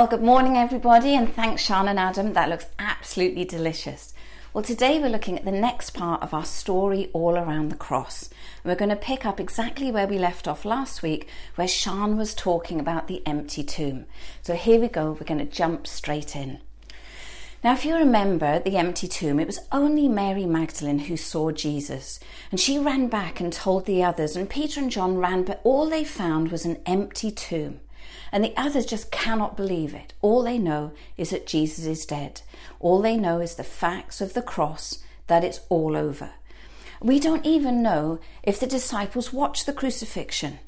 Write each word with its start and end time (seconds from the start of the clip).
Well, 0.00 0.06
good 0.06 0.22
morning, 0.22 0.56
everybody, 0.56 1.16
and 1.16 1.34
thanks, 1.34 1.60
Sean 1.60 1.88
and 1.88 1.98
Adam. 1.98 2.34
That 2.34 2.48
looks 2.48 2.66
absolutely 2.78 3.44
delicious. 3.44 4.14
Well, 4.54 4.62
today 4.62 5.00
we're 5.00 5.08
looking 5.08 5.36
at 5.36 5.44
the 5.44 5.50
next 5.50 5.90
part 5.90 6.22
of 6.22 6.32
our 6.32 6.44
story 6.44 7.10
all 7.12 7.36
around 7.36 7.70
the 7.70 7.76
cross. 7.76 8.30
We're 8.62 8.76
going 8.76 8.90
to 8.90 8.94
pick 8.94 9.26
up 9.26 9.40
exactly 9.40 9.90
where 9.90 10.06
we 10.06 10.16
left 10.16 10.46
off 10.46 10.64
last 10.64 11.02
week, 11.02 11.26
where 11.56 11.66
Sean 11.66 12.16
was 12.16 12.32
talking 12.32 12.78
about 12.78 13.08
the 13.08 13.26
empty 13.26 13.64
tomb. 13.64 14.06
So 14.40 14.54
here 14.54 14.80
we 14.80 14.86
go, 14.86 15.10
we're 15.10 15.26
going 15.26 15.44
to 15.44 15.44
jump 15.44 15.88
straight 15.88 16.36
in. 16.36 16.60
Now, 17.64 17.72
if 17.72 17.84
you 17.84 17.96
remember 17.96 18.60
the 18.60 18.76
empty 18.76 19.08
tomb, 19.08 19.40
it 19.40 19.48
was 19.48 19.58
only 19.72 20.06
Mary 20.06 20.46
Magdalene 20.46 21.00
who 21.00 21.16
saw 21.16 21.50
Jesus. 21.50 22.20
And 22.52 22.60
she 22.60 22.78
ran 22.78 23.08
back 23.08 23.40
and 23.40 23.52
told 23.52 23.86
the 23.86 24.04
others, 24.04 24.36
and 24.36 24.48
Peter 24.48 24.78
and 24.78 24.92
John 24.92 25.16
ran, 25.18 25.42
but 25.42 25.60
all 25.64 25.90
they 25.90 26.04
found 26.04 26.52
was 26.52 26.64
an 26.64 26.80
empty 26.86 27.32
tomb. 27.32 27.80
And 28.30 28.44
the 28.44 28.54
others 28.56 28.86
just 28.86 29.10
cannot 29.10 29.56
believe 29.56 29.94
it. 29.94 30.12
All 30.20 30.42
they 30.42 30.58
know 30.58 30.92
is 31.16 31.30
that 31.30 31.46
Jesus 31.46 31.86
is 31.86 32.06
dead. 32.06 32.42
All 32.80 33.00
they 33.00 33.16
know 33.16 33.40
is 33.40 33.54
the 33.54 33.64
facts 33.64 34.20
of 34.20 34.34
the 34.34 34.42
cross, 34.42 34.98
that 35.26 35.44
it's 35.44 35.60
all 35.68 35.96
over. 35.96 36.30
We 37.00 37.20
don't 37.20 37.46
even 37.46 37.82
know 37.82 38.18
if 38.42 38.58
the 38.58 38.66
disciples 38.66 39.32
watched 39.32 39.66
the 39.66 39.72
crucifixion. 39.72 40.58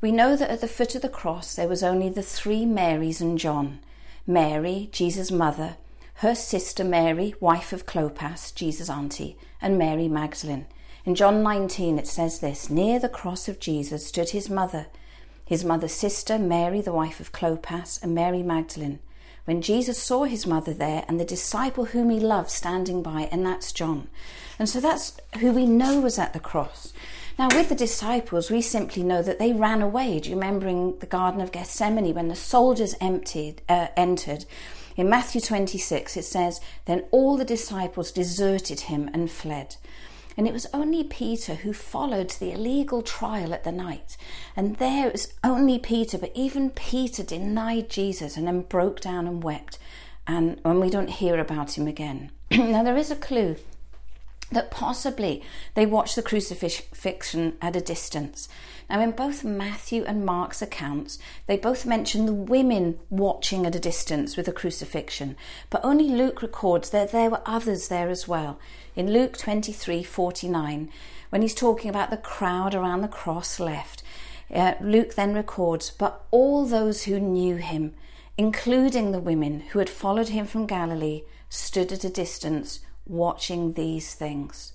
We 0.00 0.12
know 0.12 0.36
that 0.36 0.50
at 0.50 0.60
the 0.60 0.68
foot 0.68 0.94
of 0.94 1.02
the 1.02 1.08
cross 1.08 1.54
there 1.54 1.68
was 1.68 1.82
only 1.82 2.08
the 2.08 2.22
three 2.22 2.66
Marys 2.66 3.20
and 3.20 3.38
John 3.38 3.80
Mary, 4.26 4.90
Jesus' 4.92 5.30
mother, 5.30 5.76
her 6.16 6.34
sister 6.34 6.84
Mary, 6.84 7.34
wife 7.40 7.72
of 7.72 7.86
Clopas, 7.86 8.54
Jesus' 8.54 8.90
auntie, 8.90 9.38
and 9.62 9.78
Mary 9.78 10.06
Magdalene. 10.06 10.66
In 11.06 11.14
John 11.14 11.42
19 11.42 11.98
it 11.98 12.06
says 12.06 12.40
this 12.40 12.68
Near 12.68 12.98
the 12.98 13.08
cross 13.08 13.48
of 13.48 13.58
Jesus 13.58 14.06
stood 14.06 14.30
his 14.30 14.50
mother 14.50 14.88
his 15.48 15.64
mother's 15.64 15.94
sister, 15.94 16.38
Mary, 16.38 16.82
the 16.82 16.92
wife 16.92 17.20
of 17.20 17.32
Clopas, 17.32 18.02
and 18.02 18.14
Mary 18.14 18.42
Magdalene. 18.42 18.98
When 19.46 19.62
Jesus 19.62 19.96
saw 19.96 20.24
his 20.24 20.46
mother 20.46 20.74
there 20.74 21.06
and 21.08 21.18
the 21.18 21.24
disciple 21.24 21.86
whom 21.86 22.10
he 22.10 22.20
loved 22.20 22.50
standing 22.50 23.02
by, 23.02 23.30
and 23.32 23.46
that's 23.46 23.72
John. 23.72 24.08
And 24.58 24.68
so 24.68 24.78
that's 24.78 25.18
who 25.40 25.52
we 25.52 25.64
know 25.64 26.00
was 26.00 26.18
at 26.18 26.34
the 26.34 26.38
cross. 26.38 26.92
Now, 27.38 27.48
with 27.54 27.70
the 27.70 27.74
disciples, 27.74 28.50
we 28.50 28.60
simply 28.60 29.02
know 29.02 29.22
that 29.22 29.38
they 29.38 29.54
ran 29.54 29.80
away. 29.80 30.20
Do 30.20 30.28
you 30.28 30.36
remember 30.36 30.68
in 30.68 30.98
the 30.98 31.06
Garden 31.06 31.40
of 31.40 31.50
Gethsemane 31.50 32.14
when 32.14 32.28
the 32.28 32.36
soldiers 32.36 32.94
emptied, 33.00 33.62
uh, 33.70 33.86
entered? 33.96 34.44
In 34.98 35.08
Matthew 35.08 35.40
26, 35.40 36.18
it 36.18 36.24
says, 36.24 36.60
Then 36.84 37.04
all 37.10 37.38
the 37.38 37.44
disciples 37.46 38.12
deserted 38.12 38.80
him 38.80 39.08
and 39.14 39.30
fled. 39.30 39.76
And 40.38 40.46
it 40.46 40.52
was 40.52 40.68
only 40.72 41.02
Peter 41.02 41.56
who 41.56 41.72
followed 41.72 42.30
the 42.30 42.52
illegal 42.52 43.02
trial 43.02 43.52
at 43.52 43.64
the 43.64 43.72
night. 43.72 44.16
And 44.54 44.76
there 44.76 45.08
it 45.08 45.12
was 45.12 45.34
only 45.42 45.80
Peter, 45.80 46.16
but 46.16 46.30
even 46.32 46.70
Peter 46.70 47.24
denied 47.24 47.90
Jesus 47.90 48.36
and 48.36 48.46
then 48.46 48.62
broke 48.62 49.00
down 49.00 49.26
and 49.26 49.42
wept. 49.42 49.80
And, 50.28 50.60
and 50.64 50.80
we 50.80 50.90
don't 50.90 51.10
hear 51.10 51.40
about 51.40 51.76
him 51.76 51.88
again. 51.88 52.30
now, 52.52 52.84
there 52.84 52.96
is 52.96 53.10
a 53.10 53.16
clue 53.16 53.56
that 54.52 54.70
possibly 54.70 55.42
they 55.74 55.86
watched 55.86 56.14
the 56.14 56.22
crucifixion 56.22 57.56
at 57.60 57.74
a 57.74 57.80
distance. 57.80 58.48
Now, 58.90 59.02
in 59.02 59.10
both 59.10 59.44
Matthew 59.44 60.04
and 60.04 60.24
Mark's 60.24 60.62
accounts, 60.62 61.18
they 61.46 61.58
both 61.58 61.84
mention 61.84 62.24
the 62.24 62.32
women 62.32 62.98
watching 63.10 63.66
at 63.66 63.74
a 63.74 63.80
distance 63.80 64.36
with 64.36 64.46
the 64.46 64.52
crucifixion, 64.52 65.36
but 65.68 65.84
only 65.84 66.08
Luke 66.08 66.40
records 66.40 66.88
that 66.90 67.12
there 67.12 67.28
were 67.28 67.42
others 67.44 67.88
there 67.88 68.08
as 68.08 68.26
well. 68.26 68.58
In 68.96 69.12
Luke 69.12 69.36
23 69.36 70.02
49, 70.02 70.90
when 71.28 71.42
he's 71.42 71.54
talking 71.54 71.90
about 71.90 72.10
the 72.10 72.16
crowd 72.16 72.74
around 72.74 73.02
the 73.02 73.08
cross 73.08 73.60
left, 73.60 74.02
uh, 74.54 74.74
Luke 74.80 75.14
then 75.14 75.34
records, 75.34 75.90
But 75.90 76.24
all 76.30 76.64
those 76.64 77.04
who 77.04 77.20
knew 77.20 77.56
him, 77.56 77.94
including 78.38 79.12
the 79.12 79.20
women 79.20 79.60
who 79.60 79.78
had 79.80 79.90
followed 79.90 80.28
him 80.28 80.46
from 80.46 80.66
Galilee, 80.66 81.24
stood 81.50 81.92
at 81.92 82.04
a 82.04 82.10
distance 82.10 82.80
watching 83.06 83.74
these 83.74 84.14
things. 84.14 84.72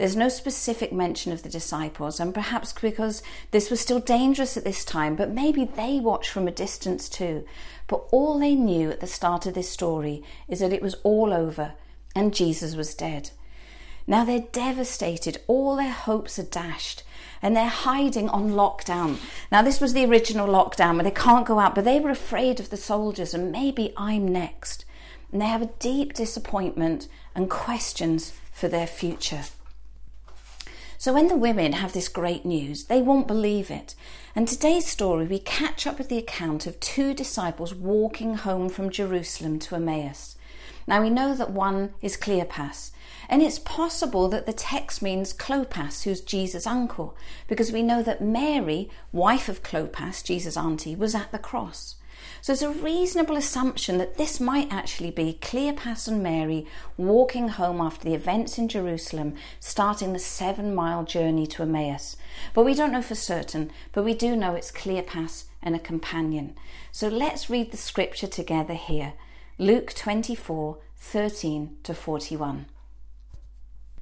There's 0.00 0.16
no 0.16 0.30
specific 0.30 0.94
mention 0.94 1.30
of 1.30 1.42
the 1.42 1.50
disciples, 1.50 2.20
and 2.20 2.32
perhaps 2.32 2.72
because 2.72 3.22
this 3.50 3.68
was 3.68 3.82
still 3.82 4.00
dangerous 4.00 4.56
at 4.56 4.64
this 4.64 4.82
time, 4.82 5.14
but 5.14 5.28
maybe 5.28 5.66
they 5.66 6.00
watched 6.00 6.30
from 6.30 6.48
a 6.48 6.50
distance 6.50 7.06
too. 7.06 7.44
But 7.86 8.06
all 8.10 8.38
they 8.38 8.54
knew 8.54 8.90
at 8.90 9.00
the 9.00 9.06
start 9.06 9.44
of 9.44 9.52
this 9.52 9.68
story 9.68 10.22
is 10.48 10.60
that 10.60 10.72
it 10.72 10.80
was 10.80 10.96
all 11.02 11.34
over 11.34 11.74
and 12.16 12.32
Jesus 12.32 12.74
was 12.74 12.94
dead. 12.94 13.28
Now 14.06 14.24
they're 14.24 14.46
devastated, 14.52 15.42
all 15.46 15.76
their 15.76 15.92
hopes 15.92 16.38
are 16.38 16.44
dashed, 16.44 17.02
and 17.42 17.54
they're 17.54 17.68
hiding 17.68 18.30
on 18.30 18.52
lockdown. 18.52 19.18
Now, 19.52 19.60
this 19.60 19.82
was 19.82 19.92
the 19.92 20.06
original 20.06 20.48
lockdown 20.48 20.94
where 20.94 21.04
they 21.04 21.10
can't 21.10 21.46
go 21.46 21.58
out, 21.58 21.74
but 21.74 21.84
they 21.84 22.00
were 22.00 22.08
afraid 22.08 22.58
of 22.58 22.70
the 22.70 22.78
soldiers, 22.78 23.34
and 23.34 23.52
maybe 23.52 23.92
I'm 23.98 24.26
next 24.26 24.86
and 25.30 25.42
they 25.42 25.46
have 25.46 25.62
a 25.62 25.70
deep 25.78 26.14
disappointment 26.14 27.06
and 27.34 27.50
questions 27.50 28.32
for 28.50 28.66
their 28.66 28.86
future. 28.86 29.42
So, 31.00 31.14
when 31.14 31.28
the 31.28 31.34
women 31.34 31.72
have 31.72 31.94
this 31.94 32.10
great 32.10 32.44
news, 32.44 32.84
they 32.84 33.00
won't 33.00 33.26
believe 33.26 33.70
it. 33.70 33.94
And 34.36 34.46
today's 34.46 34.84
story, 34.84 35.24
we 35.24 35.38
catch 35.38 35.86
up 35.86 35.96
with 35.96 36.10
the 36.10 36.18
account 36.18 36.66
of 36.66 36.78
two 36.78 37.14
disciples 37.14 37.74
walking 37.74 38.34
home 38.34 38.68
from 38.68 38.90
Jerusalem 38.90 39.58
to 39.60 39.76
Emmaus. 39.76 40.36
Now, 40.86 41.00
we 41.00 41.08
know 41.08 41.34
that 41.34 41.52
one 41.52 41.94
is 42.02 42.18
Cleopas, 42.18 42.90
and 43.30 43.40
it's 43.40 43.58
possible 43.58 44.28
that 44.28 44.44
the 44.44 44.52
text 44.52 45.00
means 45.00 45.32
Clopas, 45.32 46.02
who's 46.02 46.20
Jesus' 46.20 46.66
uncle, 46.66 47.16
because 47.48 47.72
we 47.72 47.82
know 47.82 48.02
that 48.02 48.20
Mary, 48.20 48.90
wife 49.10 49.48
of 49.48 49.62
Clopas, 49.62 50.22
Jesus' 50.22 50.54
auntie, 50.54 50.94
was 50.94 51.14
at 51.14 51.32
the 51.32 51.38
cross. 51.38 51.94
So 52.42 52.52
it's 52.52 52.62
a 52.62 52.70
reasonable 52.70 53.36
assumption 53.36 53.98
that 53.98 54.16
this 54.16 54.40
might 54.40 54.72
actually 54.72 55.10
be 55.10 55.38
Cleopas 55.40 56.08
and 56.08 56.22
Mary 56.22 56.66
walking 56.96 57.48
home 57.48 57.80
after 57.80 58.04
the 58.04 58.14
events 58.14 58.56
in 58.56 58.68
Jerusalem, 58.68 59.34
starting 59.58 60.12
the 60.12 60.18
seven 60.18 60.74
mile 60.74 61.04
journey 61.04 61.46
to 61.48 61.62
Emmaus. 61.62 62.16
But 62.54 62.64
we 62.64 62.74
don't 62.74 62.92
know 62.92 63.02
for 63.02 63.14
certain, 63.14 63.70
but 63.92 64.04
we 64.04 64.14
do 64.14 64.34
know 64.36 64.54
it's 64.54 64.72
Cleopas 64.72 65.44
and 65.62 65.76
a 65.76 65.78
companion. 65.78 66.56
So 66.92 67.08
let's 67.08 67.50
read 67.50 67.70
the 67.70 67.76
scripture 67.76 68.26
together 68.26 68.74
here 68.74 69.12
Luke 69.58 69.92
24 69.94 70.78
13 70.96 71.76
to 71.82 71.94
41. 71.94 72.66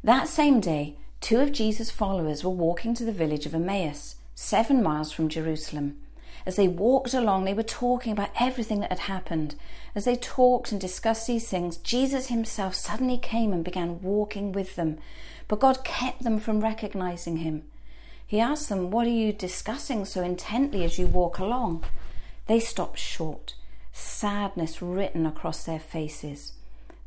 That 0.03 0.29
same 0.29 0.61
day, 0.61 0.97
two 1.21 1.41
of 1.41 1.53
Jesus' 1.53 1.91
followers 1.91 2.45
were 2.45 2.51
walking 2.51 2.95
to 2.95 3.05
the 3.05 3.13
village 3.13 3.47
of 3.47 3.55
Emmaus, 3.55 4.17
seven 4.35 4.83
miles 4.83 5.11
from 5.11 5.29
Jerusalem. 5.29 5.99
As 6.47 6.57
they 6.57 6.69
walked 6.69 7.15
along, 7.15 7.45
they 7.45 7.55
were 7.55 7.63
talking 7.63 8.13
about 8.13 8.31
everything 8.39 8.81
that 8.81 8.91
had 8.91 9.01
happened. 9.01 9.55
As 9.95 10.05
they 10.05 10.17
talked 10.17 10.73
and 10.73 10.81
discussed 10.81 11.27
these 11.27 11.49
things, 11.49 11.77
Jesus 11.79 12.29
himself 12.29 12.75
suddenly 12.75 13.19
came 13.19 13.53
and 13.53 13.65
began 13.65 14.01
walking 14.01 14.53
with 14.53 14.77
them. 14.77 14.99
But 15.49 15.61
God 15.61 15.85
kept 15.85 16.23
them 16.23 16.39
from 16.39 16.61
recognizing 16.61 17.39
him. 17.39 17.65
He 18.27 18.41
asked 18.41 18.69
them, 18.69 18.91
What 18.91 19.07
are 19.07 19.11
you 19.11 19.33
discussing 19.33 20.05
so 20.05 20.23
intently 20.23 20.85
as 20.85 20.99
you 20.99 21.07
walk 21.07 21.39
along? 21.39 21.85
They 22.47 22.61
stopped 22.61 22.99
short, 22.99 23.55
sadness 23.93 24.83
written 24.83 25.27
across 25.27 25.65
their 25.65 25.81
faces. 25.81 26.53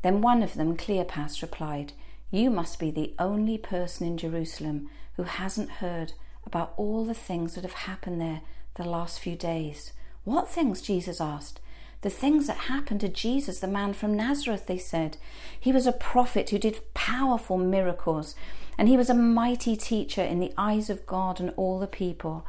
Then 0.01 0.21
one 0.21 0.41
of 0.41 0.55
them, 0.55 0.75
Cleopas, 0.75 1.41
replied, 1.41 1.93
You 2.31 2.49
must 2.49 2.79
be 2.79 2.89
the 2.89 3.13
only 3.19 3.57
person 3.57 4.07
in 4.07 4.17
Jerusalem 4.17 4.89
who 5.15 5.23
hasn't 5.23 5.69
heard 5.69 6.13
about 6.45 6.73
all 6.77 7.05
the 7.05 7.13
things 7.13 7.53
that 7.53 7.63
have 7.63 7.73
happened 7.73 8.19
there 8.19 8.41
the 8.75 8.83
last 8.83 9.19
few 9.19 9.35
days. 9.35 9.93
What 10.23 10.49
things? 10.49 10.81
Jesus 10.81 11.19
asked. 11.19 11.59
The 12.01 12.09
things 12.09 12.47
that 12.47 12.57
happened 12.57 13.01
to 13.01 13.09
Jesus, 13.09 13.59
the 13.59 13.67
man 13.67 13.93
from 13.93 14.15
Nazareth, 14.15 14.65
they 14.65 14.77
said. 14.77 15.17
He 15.59 15.71
was 15.71 15.85
a 15.85 15.91
prophet 15.91 16.49
who 16.49 16.57
did 16.57 16.93
powerful 16.93 17.57
miracles, 17.57 18.35
and 18.77 18.87
he 18.87 18.97
was 18.97 19.09
a 19.09 19.13
mighty 19.13 19.75
teacher 19.75 20.23
in 20.23 20.39
the 20.39 20.53
eyes 20.57 20.89
of 20.89 21.05
God 21.05 21.39
and 21.39 21.53
all 21.55 21.77
the 21.79 21.87
people. 21.87 22.45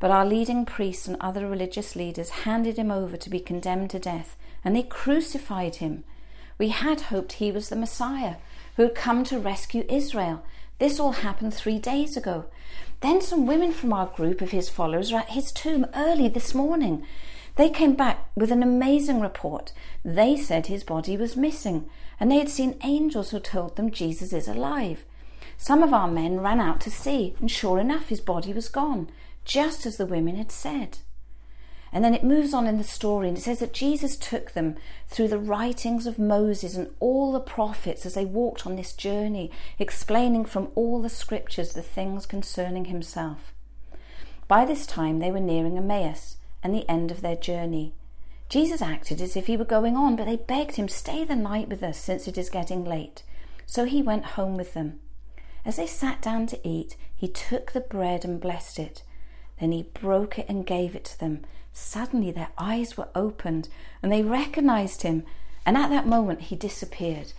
But 0.00 0.10
our 0.10 0.26
leading 0.26 0.66
priests 0.66 1.06
and 1.06 1.16
other 1.20 1.48
religious 1.48 1.94
leaders 1.94 2.30
handed 2.30 2.76
him 2.76 2.90
over 2.90 3.16
to 3.16 3.30
be 3.30 3.38
condemned 3.38 3.90
to 3.90 3.98
death, 3.98 4.36
and 4.64 4.74
they 4.74 4.82
crucified 4.82 5.76
him. 5.76 6.04
We 6.58 6.68
had 6.68 7.02
hoped 7.02 7.34
he 7.34 7.52
was 7.52 7.68
the 7.68 7.76
Messiah 7.76 8.36
who 8.76 8.82
had 8.82 8.94
come 8.94 9.24
to 9.24 9.38
rescue 9.38 9.84
Israel. 9.88 10.42
This 10.78 11.00
all 11.00 11.12
happened 11.12 11.54
three 11.54 11.78
days 11.78 12.16
ago. 12.16 12.46
Then 13.00 13.20
some 13.20 13.46
women 13.46 13.72
from 13.72 13.92
our 13.92 14.06
group 14.06 14.40
of 14.40 14.50
his 14.50 14.68
followers 14.68 15.10
were 15.10 15.18
at 15.18 15.30
his 15.30 15.52
tomb 15.52 15.86
early 15.94 16.28
this 16.28 16.54
morning. 16.54 17.04
They 17.56 17.70
came 17.70 17.94
back 17.94 18.28
with 18.34 18.50
an 18.50 18.62
amazing 18.62 19.20
report. 19.20 19.72
They 20.04 20.36
said 20.36 20.66
his 20.66 20.84
body 20.84 21.16
was 21.16 21.36
missing, 21.36 21.88
and 22.20 22.30
they 22.30 22.38
had 22.38 22.50
seen 22.50 22.78
angels 22.82 23.30
who 23.30 23.40
told 23.40 23.76
them 23.76 23.90
Jesus 23.90 24.32
is 24.34 24.48
alive. 24.48 25.04
Some 25.56 25.82
of 25.82 25.94
our 25.94 26.08
men 26.08 26.40
ran 26.40 26.60
out 26.60 26.82
to 26.82 26.90
see, 26.90 27.34
and 27.40 27.50
sure 27.50 27.78
enough, 27.78 28.08
his 28.08 28.20
body 28.20 28.52
was 28.52 28.68
gone, 28.68 29.08
just 29.46 29.86
as 29.86 29.96
the 29.96 30.04
women 30.04 30.36
had 30.36 30.52
said. 30.52 30.98
And 31.92 32.04
then 32.04 32.14
it 32.14 32.24
moves 32.24 32.52
on 32.52 32.66
in 32.66 32.78
the 32.78 32.84
story 32.84 33.28
and 33.28 33.38
it 33.38 33.40
says 33.40 33.60
that 33.60 33.72
Jesus 33.72 34.16
took 34.16 34.52
them 34.52 34.76
through 35.08 35.28
the 35.28 35.38
writings 35.38 36.06
of 36.06 36.18
Moses 36.18 36.74
and 36.76 36.90
all 37.00 37.32
the 37.32 37.40
prophets 37.40 38.04
as 38.04 38.14
they 38.14 38.24
walked 38.24 38.66
on 38.66 38.76
this 38.76 38.92
journey, 38.92 39.50
explaining 39.78 40.44
from 40.44 40.68
all 40.74 41.00
the 41.00 41.08
scriptures 41.08 41.72
the 41.72 41.82
things 41.82 42.26
concerning 42.26 42.86
himself. 42.86 43.52
By 44.48 44.64
this 44.64 44.86
time 44.86 45.18
they 45.18 45.30
were 45.30 45.40
nearing 45.40 45.78
Emmaus 45.78 46.36
and 46.62 46.74
the 46.74 46.88
end 46.88 47.10
of 47.10 47.20
their 47.20 47.36
journey. 47.36 47.94
Jesus 48.48 48.80
acted 48.80 49.20
as 49.20 49.36
if 49.36 49.46
he 49.46 49.56
were 49.56 49.64
going 49.64 49.96
on, 49.96 50.14
but 50.16 50.26
they 50.26 50.36
begged 50.36 50.76
him, 50.76 50.88
Stay 50.88 51.24
the 51.24 51.34
night 51.34 51.68
with 51.68 51.82
us, 51.82 51.98
since 51.98 52.28
it 52.28 52.38
is 52.38 52.48
getting 52.48 52.84
late. 52.84 53.22
So 53.66 53.84
he 53.84 54.02
went 54.02 54.24
home 54.24 54.56
with 54.56 54.74
them. 54.74 55.00
As 55.64 55.76
they 55.76 55.86
sat 55.88 56.22
down 56.22 56.46
to 56.48 56.68
eat, 56.68 56.96
he 57.14 57.26
took 57.26 57.72
the 57.72 57.80
bread 57.80 58.24
and 58.24 58.40
blessed 58.40 58.78
it. 58.78 59.02
Then 59.60 59.72
he 59.72 59.90
broke 59.94 60.38
it 60.38 60.46
and 60.48 60.66
gave 60.66 60.94
it 60.94 61.04
to 61.06 61.20
them. 61.20 61.44
Suddenly 61.72 62.30
their 62.30 62.50
eyes 62.58 62.96
were 62.96 63.08
opened, 63.14 63.68
and 64.02 64.10
they 64.10 64.22
recognized 64.22 65.02
him, 65.02 65.24
and 65.64 65.76
at 65.76 65.90
that 65.90 66.06
moment 66.06 66.42
he 66.42 66.56
disappeared. 66.56 67.32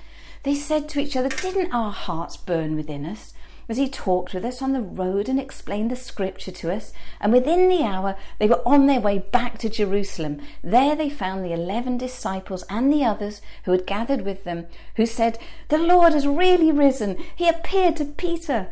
They 0.43 0.55
said 0.55 0.87
to 0.89 0.99
each 0.99 1.15
other, 1.15 1.29
Didn't 1.29 1.73
our 1.73 1.91
hearts 1.91 2.37
burn 2.37 2.75
within 2.75 3.05
us? 3.05 3.33
as 3.69 3.77
he 3.77 3.89
talked 3.89 4.33
with 4.33 4.45
us 4.45 4.61
on 4.61 4.73
the 4.73 4.81
road 4.81 5.27
and 5.27 5.39
explained 5.39 5.91
the 5.91 5.95
scripture 5.95 6.51
to 6.51 6.71
us. 6.71 6.93
And 7.19 7.33
within 7.33 7.67
the 7.67 7.83
hour, 7.83 8.15
they 8.39 8.47
were 8.47 8.65
on 8.65 8.87
their 8.87 9.01
way 9.01 9.19
back 9.19 9.57
to 9.59 9.69
Jerusalem. 9.69 10.39
There 10.63 10.95
they 10.95 11.09
found 11.09 11.43
the 11.43 11.53
eleven 11.53 11.97
disciples 11.97 12.63
and 12.69 12.91
the 12.91 13.03
others 13.03 13.41
who 13.63 13.71
had 13.71 13.85
gathered 13.85 14.21
with 14.21 14.43
them, 14.43 14.67
who 14.95 15.05
said, 15.05 15.37
The 15.67 15.77
Lord 15.77 16.13
has 16.13 16.27
really 16.27 16.71
risen. 16.71 17.17
He 17.35 17.47
appeared 17.47 17.97
to 17.97 18.05
Peter. 18.05 18.69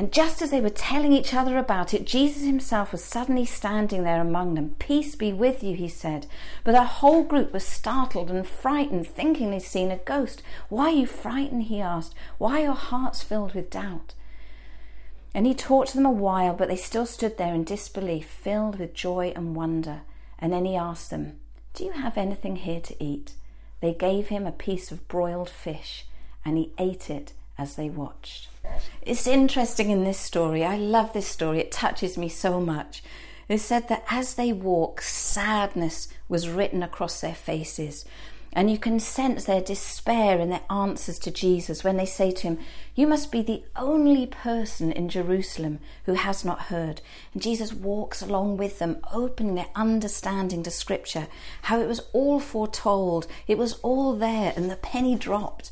And 0.00 0.10
just 0.10 0.40
as 0.40 0.50
they 0.50 0.62
were 0.62 0.70
telling 0.70 1.12
each 1.12 1.34
other 1.34 1.58
about 1.58 1.92
it, 1.92 2.06
Jesus 2.06 2.42
himself 2.42 2.90
was 2.90 3.04
suddenly 3.04 3.44
standing 3.44 4.02
there 4.02 4.22
among 4.22 4.54
them. 4.54 4.76
Peace 4.78 5.14
be 5.14 5.30
with 5.30 5.62
you, 5.62 5.76
he 5.76 5.88
said. 5.88 6.26
But 6.64 6.72
the 6.72 6.84
whole 6.84 7.22
group 7.22 7.52
was 7.52 7.66
startled 7.66 8.30
and 8.30 8.46
frightened, 8.46 9.06
thinking 9.06 9.50
they'd 9.50 9.60
seen 9.60 9.90
a 9.90 9.98
ghost. 9.98 10.42
Why 10.70 10.86
are 10.86 10.94
you 10.94 11.06
frightened? 11.06 11.64
he 11.64 11.82
asked. 11.82 12.14
Why 12.38 12.60
are 12.60 12.64
your 12.64 12.72
hearts 12.72 13.22
filled 13.22 13.52
with 13.52 13.68
doubt? 13.68 14.14
And 15.34 15.44
he 15.44 15.52
taught 15.52 15.92
them 15.92 16.06
a 16.06 16.10
while, 16.10 16.54
but 16.54 16.68
they 16.68 16.76
still 16.76 17.04
stood 17.04 17.36
there 17.36 17.52
in 17.52 17.64
disbelief, 17.64 18.26
filled 18.26 18.78
with 18.78 18.94
joy 18.94 19.34
and 19.36 19.54
wonder. 19.54 20.00
And 20.38 20.50
then 20.50 20.64
he 20.64 20.76
asked 20.76 21.10
them, 21.10 21.40
Do 21.74 21.84
you 21.84 21.92
have 21.92 22.16
anything 22.16 22.56
here 22.56 22.80
to 22.80 23.04
eat? 23.04 23.34
They 23.82 23.92
gave 23.92 24.28
him 24.28 24.46
a 24.46 24.50
piece 24.50 24.90
of 24.90 25.06
broiled 25.08 25.50
fish, 25.50 26.06
and 26.42 26.56
he 26.56 26.72
ate 26.78 27.10
it 27.10 27.34
as 27.60 27.74
they 27.74 27.90
watched. 27.90 28.48
It's 29.02 29.26
interesting 29.26 29.90
in 29.90 30.04
this 30.04 30.18
story. 30.18 30.64
I 30.64 30.76
love 30.76 31.12
this 31.12 31.26
story. 31.26 31.60
It 31.60 31.70
touches 31.70 32.16
me 32.16 32.28
so 32.28 32.60
much. 32.60 33.02
It 33.48 33.58
said 33.58 33.88
that 33.88 34.04
as 34.08 34.34
they 34.34 34.52
walked, 34.52 35.04
sadness 35.04 36.08
was 36.28 36.48
written 36.48 36.82
across 36.82 37.20
their 37.20 37.34
faces. 37.34 38.04
And 38.52 38.68
you 38.70 38.78
can 38.78 38.98
sense 38.98 39.44
their 39.44 39.60
despair 39.60 40.40
in 40.40 40.50
their 40.50 40.62
answers 40.68 41.20
to 41.20 41.30
Jesus 41.30 41.84
when 41.84 41.96
they 41.96 42.06
say 42.06 42.32
to 42.32 42.42
him, 42.42 42.58
You 42.96 43.06
must 43.06 43.30
be 43.30 43.42
the 43.42 43.62
only 43.76 44.26
person 44.26 44.90
in 44.90 45.08
Jerusalem 45.08 45.78
who 46.06 46.14
has 46.14 46.44
not 46.44 46.62
heard. 46.62 47.00
And 47.32 47.42
Jesus 47.42 47.72
walks 47.72 48.22
along 48.22 48.56
with 48.56 48.80
them, 48.80 48.98
opening 49.12 49.54
their 49.54 49.68
understanding 49.76 50.64
to 50.64 50.70
Scripture, 50.70 51.28
how 51.62 51.80
it 51.80 51.86
was 51.86 52.00
all 52.12 52.40
foretold, 52.40 53.28
it 53.46 53.58
was 53.58 53.74
all 53.82 54.16
there, 54.16 54.52
and 54.56 54.68
the 54.68 54.76
penny 54.76 55.14
dropped. 55.14 55.70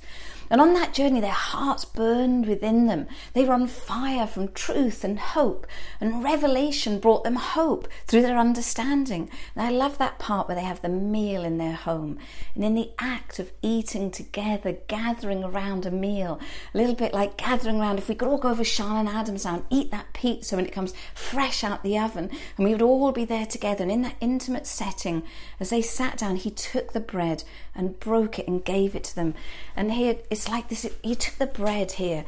And 0.51 0.61
on 0.61 0.75
that 0.75 0.95
journey, 0.95 1.21
their 1.21 1.31
hearts 1.31 1.85
burned 1.85 2.47
within 2.47 2.87
them. 2.87 3.07
They 3.35 3.45
were 3.45 3.55
on 3.55 3.67
fire 3.67 4.27
from 4.27 4.53
truth 4.53 5.05
and 5.05 5.19
hope, 5.19 5.67
and 6.01 6.25
revelation 6.25 7.01
brought 7.01 7.25
them 7.25 7.37
hope 7.37 7.89
through 8.07 8.23
their 8.23 8.39
understanding. 8.39 9.31
And 9.55 9.67
I 9.67 9.71
love 9.71 9.99
that 9.99 10.19
part 10.19 10.49
where 10.49 10.55
they 10.55 10.65
have 10.65 10.83
the 10.83 10.89
meal 10.89 11.45
in 11.45 11.59
their 11.59 11.75
home. 11.75 12.19
And 12.55 12.65
in 12.65 12.75
the 12.75 12.91
act 12.99 13.39
of 13.39 13.53
eating 13.63 14.11
together, 14.11 14.79
gathering 14.89 15.45
around 15.45 15.87
a 15.87 15.91
meal, 15.91 16.41
a 16.75 16.79
little 16.79 16.95
bit 16.95 17.13
like 17.13 17.37
gathering 17.37 17.81
around, 17.81 17.99
if 17.99 18.09
we 18.09 18.15
could 18.15 18.29
all 18.29 18.39
go 18.39 18.51
over 18.51 18.65
Sean 18.65 18.97
and 18.97 19.09
Adam's 19.09 19.45
and 19.45 19.65
eat 19.71 19.91
that 19.91 20.13
pizza 20.13 20.57
when 20.57 20.67
it 20.67 20.73
comes 20.73 20.95
fresh 21.15 21.63
out 21.63 21.83
the 21.83 21.99
oven, 21.99 22.31
and 22.57 22.65
we 22.65 22.73
would 22.73 22.83
all 22.83 23.13
be 23.13 23.25
there 23.25 23.47
together. 23.47 23.83
And 23.83 23.93
in 23.93 24.03
that 24.03 24.17
intimate 24.21 24.67
setting, 24.67 25.23
as 25.61 25.71
they 25.71 25.83
sat 25.83 26.19
down, 26.19 26.37
he 26.37 26.51
took 26.51 26.93
the 26.93 27.01
bread 27.01 27.45
and 27.75 27.99
broke 28.01 28.39
it 28.39 28.49
and 28.49 28.65
gave 28.65 28.95
it 28.95 29.05
to 29.05 29.15
them. 29.15 29.35
And 29.77 29.93
here, 29.93 30.17
it's 30.39 30.49
like 30.49 30.69
this 30.69 30.89
he 31.03 31.15
took 31.15 31.35
the 31.35 31.47
bread 31.47 31.93
here 31.93 32.25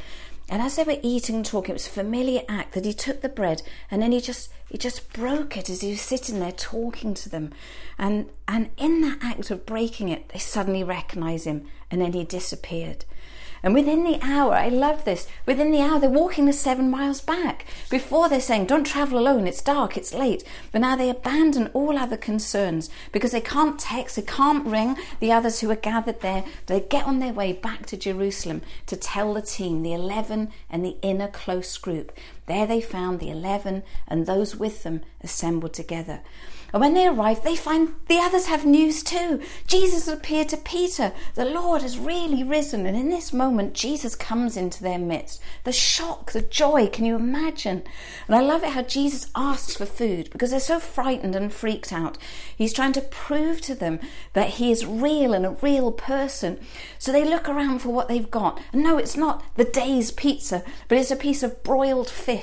and 0.50 0.60
as 0.60 0.74
they 0.74 0.82
were 0.82 0.98
eating 1.00 1.36
and 1.36 1.46
talking, 1.46 1.70
it 1.70 1.74
was 1.74 1.86
a 1.86 1.90
familiar 1.90 2.42
act 2.48 2.72
that 2.72 2.84
he 2.84 2.92
took 2.92 3.20
the 3.20 3.28
bread 3.28 3.62
and 3.88 4.02
then 4.02 4.10
he 4.10 4.20
just 4.20 4.50
he 4.68 4.76
just 4.76 5.12
broke 5.12 5.56
it 5.56 5.70
as 5.70 5.80
he 5.80 5.90
was 5.90 6.00
sitting 6.00 6.40
there 6.40 6.50
talking 6.50 7.14
to 7.14 7.28
them. 7.28 7.54
And 7.96 8.30
and 8.48 8.70
in 8.76 9.00
that 9.02 9.18
act 9.22 9.52
of 9.52 9.64
breaking 9.64 10.08
it, 10.08 10.28
they 10.30 10.40
suddenly 10.40 10.82
recognized 10.82 11.44
him 11.44 11.68
and 11.88 12.00
then 12.00 12.14
he 12.14 12.24
disappeared. 12.24 13.04
And 13.62 13.74
within 13.74 14.04
the 14.04 14.18
hour, 14.22 14.54
I 14.54 14.68
love 14.68 15.04
this, 15.04 15.26
within 15.46 15.70
the 15.70 15.80
hour, 15.80 16.00
they're 16.00 16.08
walking 16.08 16.46
the 16.46 16.52
seven 16.52 16.90
miles 16.90 17.20
back. 17.20 17.66
Before 17.90 18.28
they're 18.28 18.40
saying, 18.40 18.66
don't 18.66 18.86
travel 18.86 19.18
alone, 19.18 19.46
it's 19.46 19.60
dark, 19.60 19.96
it's 19.96 20.14
late. 20.14 20.44
But 20.72 20.80
now 20.80 20.96
they 20.96 21.10
abandon 21.10 21.68
all 21.74 21.98
other 21.98 22.16
concerns 22.16 22.90
because 23.12 23.32
they 23.32 23.40
can't 23.40 23.78
text, 23.78 24.16
they 24.16 24.22
can't 24.22 24.66
ring 24.66 24.96
the 25.20 25.32
others 25.32 25.60
who 25.60 25.70
are 25.70 25.76
gathered 25.76 26.20
there. 26.20 26.44
They 26.66 26.80
get 26.80 27.06
on 27.06 27.18
their 27.18 27.32
way 27.32 27.52
back 27.52 27.86
to 27.86 27.96
Jerusalem 27.96 28.62
to 28.86 28.96
tell 28.96 29.34
the 29.34 29.42
team, 29.42 29.82
the 29.82 29.92
11 29.92 30.50
and 30.70 30.84
the 30.84 30.96
inner 31.02 31.28
close 31.28 31.76
group. 31.76 32.12
There 32.50 32.66
they 32.66 32.80
found 32.80 33.20
the 33.20 33.30
11 33.30 33.84
and 34.08 34.26
those 34.26 34.56
with 34.56 34.82
them 34.82 35.02
assembled 35.20 35.72
together. 35.72 36.20
And 36.72 36.80
when 36.80 36.94
they 36.94 37.06
arrive, 37.06 37.42
they 37.42 37.56
find 37.56 37.94
the 38.06 38.18
others 38.18 38.46
have 38.46 38.64
news 38.64 39.02
too. 39.02 39.40
Jesus 39.66 40.06
appeared 40.06 40.48
to 40.50 40.56
Peter. 40.56 41.12
The 41.34 41.44
Lord 41.44 41.82
has 41.82 41.98
really 41.98 42.44
risen. 42.44 42.86
And 42.86 42.96
in 42.96 43.10
this 43.10 43.32
moment, 43.32 43.74
Jesus 43.74 44.14
comes 44.14 44.56
into 44.56 44.82
their 44.82 44.98
midst. 44.98 45.40
The 45.64 45.72
shock, 45.72 46.32
the 46.32 46.42
joy, 46.42 46.86
can 46.86 47.04
you 47.04 47.16
imagine? 47.16 47.82
And 48.28 48.36
I 48.36 48.40
love 48.40 48.62
it 48.62 48.70
how 48.70 48.82
Jesus 48.82 49.30
asks 49.34 49.76
for 49.76 49.86
food 49.86 50.28
because 50.30 50.50
they're 50.50 50.60
so 50.60 50.78
frightened 50.78 51.34
and 51.34 51.52
freaked 51.52 51.92
out. 51.92 52.18
He's 52.56 52.72
trying 52.72 52.92
to 52.92 53.00
prove 53.00 53.60
to 53.62 53.74
them 53.74 53.98
that 54.34 54.50
he 54.50 54.70
is 54.70 54.86
real 54.86 55.34
and 55.34 55.44
a 55.44 55.56
real 55.62 55.90
person. 55.90 56.60
So 56.98 57.10
they 57.10 57.24
look 57.24 57.48
around 57.48 57.80
for 57.80 57.88
what 57.88 58.08
they've 58.08 58.30
got. 58.30 58.60
And 58.72 58.82
no, 58.82 58.96
it's 58.96 59.16
not 59.16 59.42
the 59.56 59.64
day's 59.64 60.12
pizza, 60.12 60.62
but 60.88 60.98
it's 60.98 61.10
a 61.10 61.16
piece 61.16 61.42
of 61.42 61.62
broiled 61.64 62.08
fish. 62.08 62.39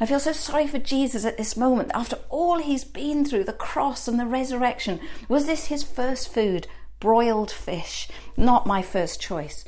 I 0.00 0.06
feel 0.06 0.20
so 0.20 0.32
sorry 0.32 0.66
for 0.66 0.78
Jesus 0.78 1.24
at 1.24 1.36
this 1.36 1.56
moment. 1.56 1.90
After 1.94 2.18
all 2.28 2.58
he's 2.58 2.84
been 2.84 3.24
through, 3.24 3.44
the 3.44 3.52
cross 3.52 4.08
and 4.08 4.18
the 4.18 4.26
resurrection. 4.26 5.00
Was 5.28 5.46
this 5.46 5.66
his 5.66 5.82
first 5.82 6.32
food? 6.32 6.66
Broiled 6.98 7.50
fish. 7.50 8.08
Not 8.36 8.66
my 8.66 8.82
first 8.82 9.20
choice. 9.20 9.64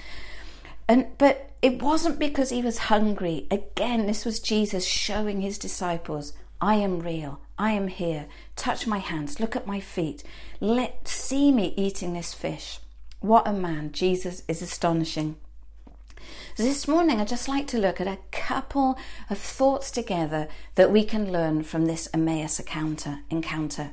And 0.89 1.07
but 1.19 1.51
it 1.63 1.83
wasn't 1.83 2.19
because 2.19 2.51
he 2.51 2.63
was 2.63 2.79
hungry. 2.79 3.47
Again, 3.51 4.07
this 4.07 4.25
was 4.25 4.41
Jesus 4.41 4.85
showing 4.85 5.41
his 5.41 5.59
disciples, 5.59 6.33
I 6.61 6.77
am 6.77 7.01
real. 7.01 7.41
I 7.59 7.73
am 7.73 7.89
here. 7.89 8.27
Touch 8.57 8.87
my 8.87 8.99
hands. 8.99 9.39
Look 9.39 9.55
at 9.57 9.67
my 9.67 9.81
feet. 9.81 10.25
Let 10.61 11.07
see 11.07 11.53
me 11.53 11.75
eating 11.77 12.13
this 12.13 12.35
fish. 12.35 12.81
What 13.21 13.47
a 13.47 13.53
man. 13.53 13.93
Jesus 13.93 14.43
is 14.49 14.63
astonishing. 14.63 15.37
This 16.57 16.87
morning, 16.87 17.19
I'd 17.19 17.29
just 17.29 17.49
like 17.49 17.67
to 17.69 17.79
look 17.79 17.99
at 17.99 18.07
a 18.07 18.19
couple 18.31 18.99
of 19.31 19.39
thoughts 19.39 19.91
together 19.91 20.49
that 20.75 20.93
we 20.93 21.03
can 21.03 21.33
learn 21.33 21.63
from 21.63 21.87
this 21.87 22.09
Emmaus 22.13 22.61
encounter. 22.61 23.21
encounter. 23.31 23.93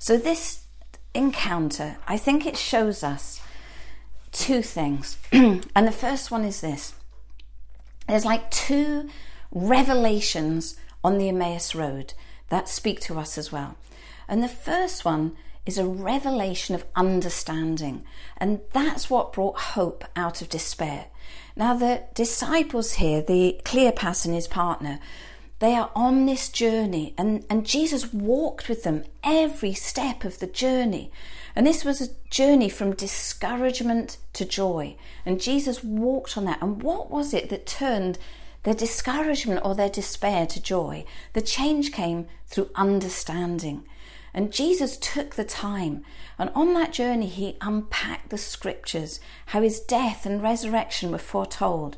So, 0.00 0.16
this 0.16 0.64
encounter, 1.14 1.98
I 2.08 2.16
think 2.16 2.44
it 2.44 2.56
shows 2.56 3.04
us 3.04 3.40
two 4.32 4.62
things. 4.62 5.16
and 5.32 5.86
the 5.86 5.92
first 5.92 6.32
one 6.32 6.44
is 6.44 6.60
this 6.60 6.94
there's 8.08 8.24
like 8.24 8.50
two 8.50 9.08
revelations 9.52 10.76
on 11.04 11.18
the 11.18 11.28
Emmaus 11.28 11.72
Road 11.72 12.14
that 12.48 12.68
speak 12.68 12.98
to 13.02 13.16
us 13.16 13.38
as 13.38 13.52
well. 13.52 13.76
And 14.26 14.42
the 14.42 14.48
first 14.48 15.04
one 15.04 15.36
is 15.64 15.78
a 15.78 15.86
revelation 15.86 16.74
of 16.74 16.84
understanding. 16.96 18.04
And 18.38 18.60
that's 18.72 19.08
what 19.08 19.32
brought 19.32 19.58
hope 19.58 20.04
out 20.16 20.42
of 20.42 20.48
despair. 20.48 21.06
Now, 21.56 21.74
the 21.74 22.02
disciples 22.14 22.94
here, 22.94 23.22
the 23.22 23.58
Cleopas 23.64 24.26
and 24.26 24.34
his 24.34 24.46
partner, 24.46 24.98
they 25.58 25.74
are 25.74 25.90
on 25.94 26.26
this 26.26 26.50
journey, 26.50 27.14
and, 27.16 27.46
and 27.48 27.64
Jesus 27.64 28.12
walked 28.12 28.68
with 28.68 28.82
them 28.82 29.04
every 29.24 29.72
step 29.72 30.22
of 30.22 30.38
the 30.38 30.46
journey. 30.46 31.10
And 31.54 31.66
this 31.66 31.82
was 31.82 32.02
a 32.02 32.12
journey 32.28 32.68
from 32.68 32.92
discouragement 32.92 34.18
to 34.34 34.44
joy. 34.44 34.96
And 35.24 35.40
Jesus 35.40 35.82
walked 35.82 36.36
on 36.36 36.44
that. 36.44 36.60
And 36.60 36.82
what 36.82 37.10
was 37.10 37.32
it 37.32 37.48
that 37.48 37.64
turned 37.64 38.18
their 38.64 38.74
discouragement 38.74 39.62
or 39.64 39.74
their 39.74 39.88
despair 39.88 40.44
to 40.48 40.62
joy? 40.62 41.06
The 41.32 41.40
change 41.40 41.90
came 41.90 42.26
through 42.46 42.68
understanding. 42.74 43.86
And 44.36 44.52
Jesus 44.52 44.98
took 44.98 45.34
the 45.34 45.44
time, 45.44 46.04
and 46.38 46.50
on 46.54 46.74
that 46.74 46.92
journey, 46.92 47.26
he 47.26 47.56
unpacked 47.62 48.28
the 48.28 48.36
scriptures, 48.36 49.18
how 49.46 49.62
his 49.62 49.80
death 49.80 50.26
and 50.26 50.42
resurrection 50.42 51.10
were 51.10 51.16
foretold. 51.16 51.96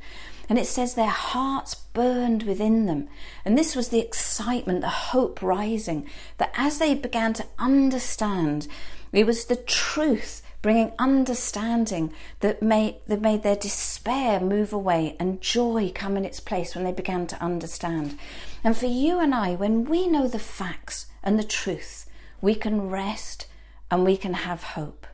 And 0.49 0.57
it 0.57 0.67
says 0.67 0.95
their 0.95 1.09
hearts 1.09 1.75
burned 1.75 2.45
within 2.45 2.87
them. 2.87 3.09
And 3.45 3.59
this 3.59 3.75
was 3.75 3.89
the 3.89 3.99
excitement, 3.99 4.83
the 4.83 4.89
hope 4.89 5.43
rising, 5.43 6.09
that 6.39 6.53
as 6.57 6.79
they 6.79 6.95
began 6.95 7.33
to 7.35 7.47
understand, 7.59 8.69
it 9.13 9.27
was 9.27 9.47
the 9.47 9.57
truth 9.57 10.41
bringing 10.63 10.93
understanding 10.97 12.13
that 12.39 12.63
made, 12.63 12.97
that 13.09 13.21
made 13.21 13.43
their 13.43 13.57
despair 13.57 14.39
move 14.39 14.73
away 14.73 15.17
and 15.19 15.41
joy 15.41 15.91
come 15.93 16.17
in 16.17 16.25
its 16.25 16.41
place 16.41 16.77
when 16.77 16.85
they 16.85 16.93
began 16.93 17.27
to 17.27 17.43
understand. 17.43 18.17
And 18.63 18.77
for 18.77 18.87
you 18.87 19.19
and 19.19 19.35
I, 19.35 19.57
when 19.57 19.85
we 19.85 20.07
know 20.07 20.29
the 20.29 20.39
facts 20.39 21.07
and 21.23 21.37
the 21.37 21.45
truth, 21.45 22.08
we 22.41 22.55
can 22.55 22.89
rest 22.89 23.47
and 23.91 24.05
we 24.05 24.17
can 24.17 24.35
have 24.35 24.63
hope. 24.63 25.07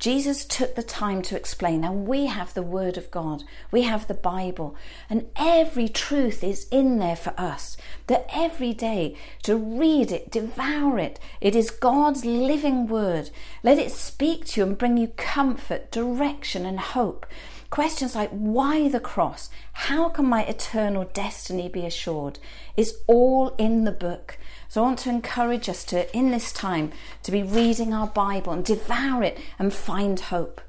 Jesus 0.00 0.46
took 0.46 0.76
the 0.76 0.82
time 0.82 1.20
to 1.20 1.36
explain. 1.36 1.82
Now 1.82 1.92
we 1.92 2.24
have 2.24 2.54
the 2.54 2.62
Word 2.62 2.96
of 2.96 3.10
God, 3.10 3.44
we 3.70 3.82
have 3.82 4.06
the 4.06 4.14
Bible, 4.14 4.74
and 5.10 5.26
every 5.36 5.88
truth 5.88 6.42
is 6.42 6.66
in 6.70 6.98
there 6.98 7.16
for 7.16 7.34
us. 7.36 7.76
That 8.06 8.26
every 8.32 8.72
day 8.72 9.14
to 9.42 9.56
read 9.56 10.10
it, 10.10 10.30
devour 10.30 10.98
it. 10.98 11.20
It 11.42 11.54
is 11.54 11.70
God's 11.70 12.24
living 12.24 12.86
Word. 12.86 13.28
Let 13.62 13.78
it 13.78 13.92
speak 13.92 14.46
to 14.46 14.60
you 14.62 14.66
and 14.68 14.78
bring 14.78 14.96
you 14.96 15.08
comfort, 15.08 15.92
direction, 15.92 16.64
and 16.64 16.80
hope. 16.80 17.26
Questions 17.68 18.14
like 18.14 18.30
why 18.30 18.88
the 18.88 19.00
cross? 19.00 19.50
How 19.74 20.08
can 20.08 20.24
my 20.24 20.44
eternal 20.44 21.04
destiny 21.12 21.68
be 21.68 21.84
assured? 21.84 22.38
Is 22.74 22.96
all 23.06 23.54
in 23.58 23.84
the 23.84 23.92
book. 23.92 24.38
So 24.70 24.82
I 24.82 24.84
want 24.84 25.00
to 25.00 25.10
encourage 25.10 25.68
us 25.68 25.82
to, 25.86 26.16
in 26.16 26.30
this 26.30 26.52
time, 26.52 26.92
to 27.24 27.32
be 27.32 27.42
reading 27.42 27.92
our 27.92 28.06
Bible 28.06 28.52
and 28.52 28.64
devour 28.64 29.24
it 29.24 29.36
and 29.58 29.74
find 29.74 30.20
hope. 30.20 30.60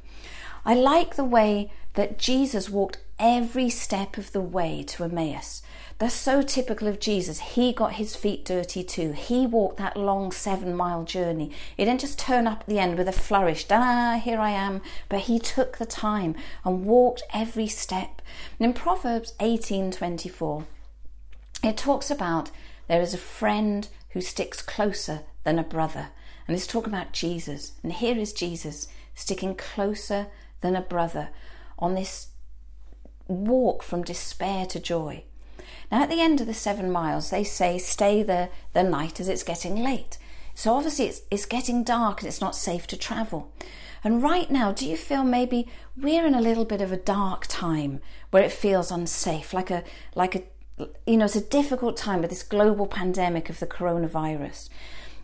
I 0.65 0.73
like 0.73 1.15
the 1.15 1.23
way 1.23 1.71
that 1.93 2.17
Jesus 2.17 2.67
walked 2.67 2.97
every 3.19 3.69
step 3.69 4.17
of 4.17 4.31
the 4.31 4.41
way 4.41 4.81
to 4.87 5.03
Emmaus. 5.03 5.61
That's 5.99 6.15
so 6.15 6.41
typical 6.41 6.87
of 6.87 6.99
Jesus. 6.99 7.39
He 7.53 7.73
got 7.73 7.93
his 7.93 8.15
feet 8.15 8.43
dirty 8.43 8.83
too. 8.83 9.11
He 9.11 9.45
walked 9.45 9.77
that 9.77 9.95
long 9.95 10.31
seven 10.31 10.75
mile 10.75 11.03
journey. 11.03 11.51
He 11.77 11.85
didn't 11.85 12.01
just 12.01 12.17
turn 12.17 12.47
up 12.47 12.61
at 12.61 12.65
the 12.65 12.79
end 12.79 12.97
with 12.97 13.07
a 13.07 13.11
flourish, 13.11 13.67
ah, 13.69 14.19
here 14.23 14.39
I 14.39 14.49
am. 14.49 14.81
But 15.09 15.19
he 15.21 15.37
took 15.37 15.77
the 15.77 15.85
time 15.85 16.33
and 16.65 16.85
walked 16.85 17.21
every 17.31 17.67
step. 17.67 18.23
And 18.59 18.65
in 18.65 18.73
Proverbs 18.73 19.33
18:24, 19.39 20.65
it 21.63 21.77
talks 21.77 22.09
about 22.09 22.49
there 22.91 23.01
is 23.01 23.13
a 23.13 23.17
friend 23.17 23.87
who 24.09 24.19
sticks 24.19 24.61
closer 24.61 25.21
than 25.45 25.57
a 25.57 25.63
brother. 25.63 26.09
And 26.45 26.57
it's 26.57 26.67
talking 26.67 26.91
about 26.91 27.13
Jesus. 27.13 27.71
And 27.83 27.93
here 27.93 28.17
is 28.17 28.33
Jesus 28.33 28.89
sticking 29.15 29.55
closer 29.55 30.27
than 30.59 30.75
a 30.75 30.81
brother 30.81 31.29
on 31.79 31.95
this 31.95 32.31
walk 33.29 33.81
from 33.81 34.03
despair 34.03 34.65
to 34.65 34.77
joy. 34.77 35.23
Now, 35.89 36.03
at 36.03 36.09
the 36.09 36.19
end 36.19 36.41
of 36.41 36.47
the 36.47 36.53
seven 36.53 36.91
miles, 36.91 37.29
they 37.29 37.45
say 37.45 37.77
stay 37.77 38.23
the, 38.23 38.49
the 38.73 38.83
night 38.83 39.21
as 39.21 39.29
it's 39.29 39.43
getting 39.43 39.81
late. 39.81 40.17
So 40.53 40.73
obviously, 40.73 41.05
it's, 41.05 41.21
it's 41.31 41.45
getting 41.45 41.85
dark 41.85 42.19
and 42.19 42.27
it's 42.27 42.41
not 42.41 42.57
safe 42.57 42.87
to 42.87 42.97
travel. 42.97 43.53
And 44.03 44.21
right 44.21 44.51
now, 44.51 44.73
do 44.73 44.85
you 44.85 44.97
feel 44.97 45.23
maybe 45.23 45.69
we're 45.95 46.25
in 46.25 46.35
a 46.35 46.41
little 46.41 46.65
bit 46.65 46.81
of 46.81 46.91
a 46.91 46.97
dark 46.97 47.45
time 47.47 48.01
where 48.31 48.43
it 48.43 48.51
feels 48.51 48.91
unsafe, 48.91 49.53
like 49.53 49.71
a 49.71 49.85
like 50.13 50.35
a 50.35 50.43
you 51.05 51.17
know, 51.17 51.25
it's 51.25 51.35
a 51.35 51.41
difficult 51.41 51.97
time 51.97 52.21
with 52.21 52.29
this 52.29 52.43
global 52.43 52.87
pandemic 52.87 53.49
of 53.49 53.59
the 53.59 53.67
coronavirus. 53.67 54.69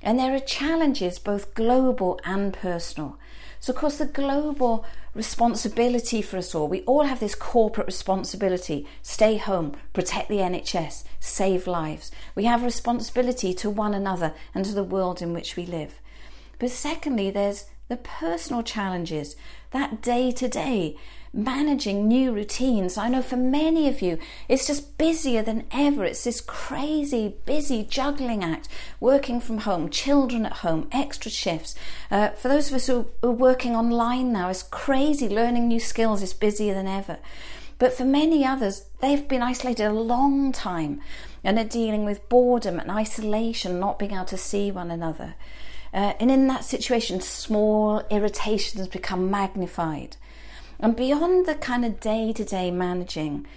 And 0.02 0.20
there 0.20 0.34
are 0.34 0.40
challenges, 0.40 1.20
both 1.20 1.54
global 1.54 2.20
and 2.24 2.54
personal. 2.54 3.18
So, 3.60 3.74
of 3.74 3.80
course, 3.80 3.98
the 3.98 4.06
global 4.06 4.86
responsibility 5.16 6.22
for 6.22 6.38
us 6.38 6.54
all, 6.54 6.68
we 6.68 6.82
all 6.82 7.04
have 7.04 7.20
this 7.20 7.34
corporate 7.34 7.88
responsibility 7.88 8.86
stay 9.02 9.38
home, 9.38 9.76
protect 9.94 10.30
the 10.30 10.38
NHS, 10.38 11.04
save 11.20 11.66
lives. 11.66 12.12
We 12.36 12.46
have 12.46 12.64
responsibility 12.64 13.54
to 13.56 13.70
one 13.70 13.96
another 13.96 14.34
and 14.54 14.64
to 14.66 14.74
the 14.74 14.84
world 14.84 15.22
in 15.22 15.34
which 15.34 15.56
we 15.56 15.66
live. 15.66 16.00
But 16.60 16.70
secondly, 16.70 17.32
there's 17.32 17.66
the 17.88 17.98
personal 17.98 18.64
challenges, 18.64 19.36
that 19.72 20.02
day 20.02 20.32
to 20.32 20.48
day, 20.48 20.98
managing 21.38 22.08
new 22.08 22.32
routines. 22.32 22.98
I 22.98 23.10
know 23.10 23.22
for 23.22 23.38
many 23.38 23.88
of 23.88 24.02
you, 24.02 24.18
it's 24.50 24.66
just 24.66 24.98
busier 24.98 25.44
than 25.44 25.66
ever. 25.72 26.04
It's 26.04 26.24
this 26.24 26.42
crazy, 26.42 27.36
busy 27.46 27.84
juggling 27.84 28.44
act, 28.44 28.68
working 29.00 29.40
from 29.40 29.60
home, 29.60 29.90
children 29.90 30.46
at 30.48 30.58
home, 30.58 30.90
extra 30.92 31.30
shifts. 31.30 31.76
Uh, 32.10 32.30
for 32.30 32.48
those 32.48 32.70
of 32.70 32.76
us 32.76 32.88
who 32.88 33.08
are 33.22 33.32
working 33.32 33.76
online 33.76 34.34
now, 34.34 34.50
it's 34.50 34.64
crazy. 34.64 35.30
Learning 35.30 35.68
new 35.68 35.80
skills 35.80 36.24
is 36.24 36.34
busier 36.34 36.74
than 36.74 36.88
ever. 36.88 37.20
But 37.78 37.94
for 37.94 38.06
many 38.06 38.44
others, 38.44 38.86
they've 39.00 39.28
been 39.28 39.44
isolated 39.44 39.86
a 39.86 39.94
long 39.94 40.52
time 40.52 41.00
and 41.44 41.60
are 41.60 41.64
dealing 41.64 42.04
with 42.04 42.28
boredom 42.30 42.80
and 42.80 42.90
isolation, 42.90 43.80
not 43.80 44.00
being 44.00 44.14
able 44.14 44.26
to 44.26 44.38
see 44.38 44.72
one 44.72 44.90
another. 44.90 45.36
Uh, 45.94 46.14
and 46.20 46.32
in 46.32 46.48
that 46.48 46.64
situation, 46.64 47.22
small 47.22 48.02
irritations 48.10 48.88
become 48.88 49.30
magnified. 49.30 50.18
And 50.80 50.96
beyond 50.96 51.46
the 51.46 51.56
kind 51.56 51.84
of 51.86 52.00
day 52.00 52.34
to 52.34 52.44
day 52.44 52.72
managing, 52.72 53.48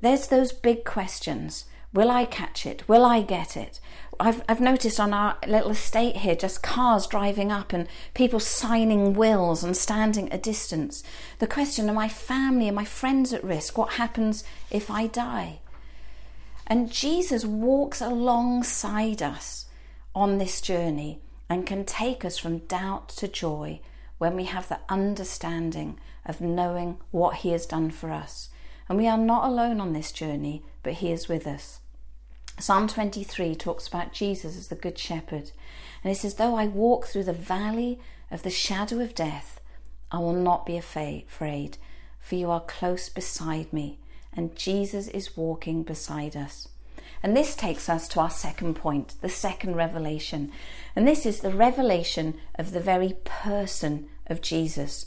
there's 0.00 0.28
those 0.28 0.52
big 0.52 0.84
questions. 0.84 1.66
Will 1.92 2.10
I 2.10 2.24
catch 2.24 2.66
it? 2.66 2.88
Will 2.88 3.04
I 3.04 3.22
get 3.22 3.56
it? 3.56 3.78
I've, 4.18 4.42
I've 4.48 4.60
noticed 4.60 4.98
on 4.98 5.12
our 5.12 5.36
little 5.46 5.70
estate 5.70 6.16
here 6.18 6.34
just 6.34 6.62
cars 6.62 7.06
driving 7.06 7.52
up 7.52 7.72
and 7.72 7.88
people 8.14 8.40
signing 8.40 9.14
wills 9.14 9.62
and 9.62 9.76
standing 9.76 10.30
at 10.30 10.38
a 10.38 10.42
distance. 10.42 11.02
The 11.38 11.46
question 11.46 11.88
are 11.88 11.94
my 11.94 12.08
family 12.08 12.66
and 12.68 12.76
my 12.76 12.84
friends 12.84 13.32
at 13.32 13.44
risk? 13.44 13.78
What 13.78 13.94
happens 13.94 14.44
if 14.70 14.90
I 14.90 15.06
die? 15.06 15.60
And 16.66 16.90
Jesus 16.90 17.44
walks 17.44 18.00
alongside 18.00 19.22
us 19.22 19.66
on 20.14 20.38
this 20.38 20.60
journey 20.60 21.20
and 21.48 21.66
can 21.66 21.84
take 21.84 22.24
us 22.24 22.38
from 22.38 22.58
doubt 22.58 23.10
to 23.10 23.28
joy 23.28 23.80
when 24.18 24.36
we 24.36 24.44
have 24.44 24.68
the 24.68 24.80
understanding 24.88 25.98
of 26.26 26.40
knowing 26.40 26.98
what 27.10 27.36
He 27.36 27.50
has 27.50 27.66
done 27.66 27.90
for 27.90 28.10
us. 28.10 28.50
And 28.88 28.98
we 28.98 29.08
are 29.08 29.18
not 29.18 29.46
alone 29.46 29.80
on 29.80 29.92
this 29.92 30.12
journey, 30.12 30.62
but 30.82 30.94
He 30.94 31.10
is 31.10 31.28
with 31.28 31.46
us. 31.46 31.80
Psalm 32.58 32.86
23 32.86 33.54
talks 33.56 33.88
about 33.88 34.12
Jesus 34.12 34.56
as 34.56 34.68
the 34.68 34.76
Good 34.76 34.98
Shepherd. 34.98 35.50
And 36.02 36.12
it 36.12 36.16
says, 36.16 36.34
Though 36.34 36.54
I 36.54 36.66
walk 36.66 37.06
through 37.06 37.24
the 37.24 37.32
valley 37.32 37.98
of 38.30 38.42
the 38.42 38.50
shadow 38.50 39.00
of 39.00 39.14
death, 39.14 39.60
I 40.10 40.18
will 40.18 40.34
not 40.34 40.64
be 40.64 40.76
afraid, 40.76 41.78
for 42.20 42.34
you 42.36 42.50
are 42.50 42.60
close 42.60 43.08
beside 43.08 43.72
me, 43.72 43.98
and 44.32 44.54
Jesus 44.54 45.08
is 45.08 45.36
walking 45.36 45.82
beside 45.82 46.36
us. 46.36 46.68
And 47.24 47.36
this 47.36 47.56
takes 47.56 47.88
us 47.88 48.06
to 48.08 48.20
our 48.20 48.30
second 48.30 48.74
point, 48.74 49.14
the 49.22 49.28
second 49.28 49.76
revelation. 49.76 50.52
And 50.94 51.08
this 51.08 51.24
is 51.24 51.40
the 51.40 51.50
revelation 51.50 52.38
of 52.56 52.72
the 52.72 52.80
very 52.80 53.16
person 53.24 54.08
of 54.26 54.42
Jesus. 54.42 55.06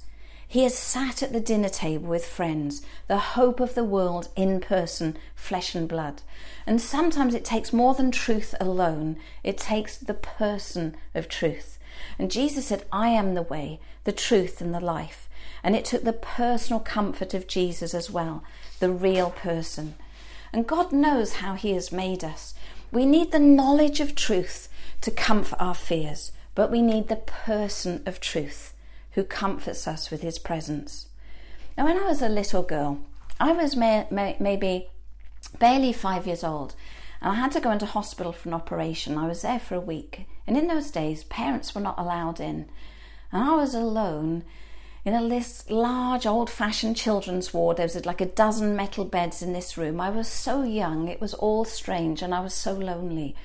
He 0.49 0.63
has 0.63 0.77
sat 0.77 1.21
at 1.21 1.33
the 1.33 1.41
dinner 1.41 1.67
table 1.67 2.07
with 2.07 2.25
friends, 2.25 2.81
the 3.07 3.17
hope 3.17 3.59
of 3.59 3.75
the 3.75 3.83
world 3.83 4.29
in 4.37 4.61
person, 4.61 5.17
flesh 5.35 5.75
and 5.75 5.89
blood. 5.89 6.21
And 6.65 6.79
sometimes 6.79 7.33
it 7.33 7.43
takes 7.43 7.73
more 7.73 7.93
than 7.93 8.11
truth 8.11 8.55
alone, 8.59 9.17
it 9.43 9.57
takes 9.57 9.97
the 9.97 10.13
person 10.13 10.95
of 11.13 11.27
truth. 11.27 11.79
And 12.17 12.31
Jesus 12.31 12.67
said, 12.67 12.85
I 12.93 13.09
am 13.09 13.33
the 13.33 13.41
way, 13.41 13.81
the 14.05 14.13
truth, 14.13 14.61
and 14.61 14.73
the 14.73 14.79
life. 14.79 15.27
And 15.63 15.75
it 15.75 15.83
took 15.83 16.05
the 16.05 16.13
personal 16.13 16.79
comfort 16.79 17.33
of 17.33 17.47
Jesus 17.47 17.93
as 17.93 18.09
well, 18.09 18.41
the 18.79 18.89
real 18.89 19.31
person. 19.31 19.95
And 20.53 20.65
God 20.65 20.93
knows 20.93 21.33
how 21.33 21.55
He 21.55 21.71
has 21.71 21.91
made 21.91 22.23
us. 22.23 22.53
We 22.89 23.05
need 23.05 23.33
the 23.33 23.39
knowledge 23.39 23.99
of 23.99 24.15
truth 24.15 24.69
to 25.01 25.11
comfort 25.11 25.57
our 25.59 25.75
fears, 25.75 26.31
but 26.55 26.71
we 26.71 26.81
need 26.81 27.09
the 27.09 27.17
person 27.17 28.01
of 28.05 28.21
truth 28.21 28.73
who 29.17 29.23
comforts 29.23 29.87
us 29.87 30.11
with 30.11 30.21
His 30.21 30.37
presence. 30.37 31.07
Now, 31.75 31.85
when 31.85 31.97
I 31.97 32.05
was 32.05 32.21
a 32.21 32.29
little 32.29 32.61
girl, 32.61 32.99
I 33.39 33.51
was 33.51 33.75
may, 33.75 34.05
may, 34.11 34.37
maybe 34.39 34.89
barely 35.57 35.91
five 35.91 36.27
years 36.27 36.43
old, 36.43 36.75
and 37.19 37.31
I 37.31 37.35
had 37.35 37.51
to 37.53 37.59
go 37.59 37.71
into 37.71 37.87
hospital 37.87 38.31
for 38.31 38.47
an 38.47 38.53
operation. 38.53 39.17
I 39.17 39.27
was 39.27 39.41
there 39.41 39.57
for 39.57 39.73
a 39.73 39.79
week, 39.79 40.27
and 40.45 40.55
in 40.55 40.67
those 40.67 40.91
days, 40.91 41.23
parents 41.23 41.73
were 41.73 41.81
not 41.81 41.97
allowed 41.97 42.39
in, 42.39 42.69
and 43.31 43.43
I 43.43 43.55
was 43.55 43.73
alone 43.73 44.43
in 45.03 45.15
a 45.15 45.43
large 45.67 46.27
old 46.27 46.51
fashioned 46.51 46.95
children's 46.95 47.51
ward. 47.51 47.77
There 47.77 47.87
was 47.87 48.05
like 48.05 48.21
a 48.21 48.27
dozen 48.27 48.75
metal 48.75 49.03
beds 49.03 49.41
in 49.41 49.51
this 49.51 49.79
room. 49.79 49.99
I 49.99 50.11
was 50.11 50.27
so 50.27 50.61
young, 50.61 51.07
it 51.07 51.19
was 51.19 51.33
all 51.33 51.65
strange, 51.65 52.21
and 52.21 52.35
I 52.35 52.39
was 52.41 52.53
so 52.53 52.73
lonely. 52.73 53.35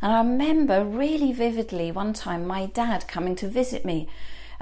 And 0.00 0.10
I 0.10 0.18
remember 0.20 0.82
really 0.82 1.34
vividly 1.34 1.92
one 1.92 2.14
time 2.14 2.46
my 2.46 2.64
dad 2.64 3.06
coming 3.08 3.36
to 3.36 3.46
visit 3.46 3.84
me, 3.84 4.08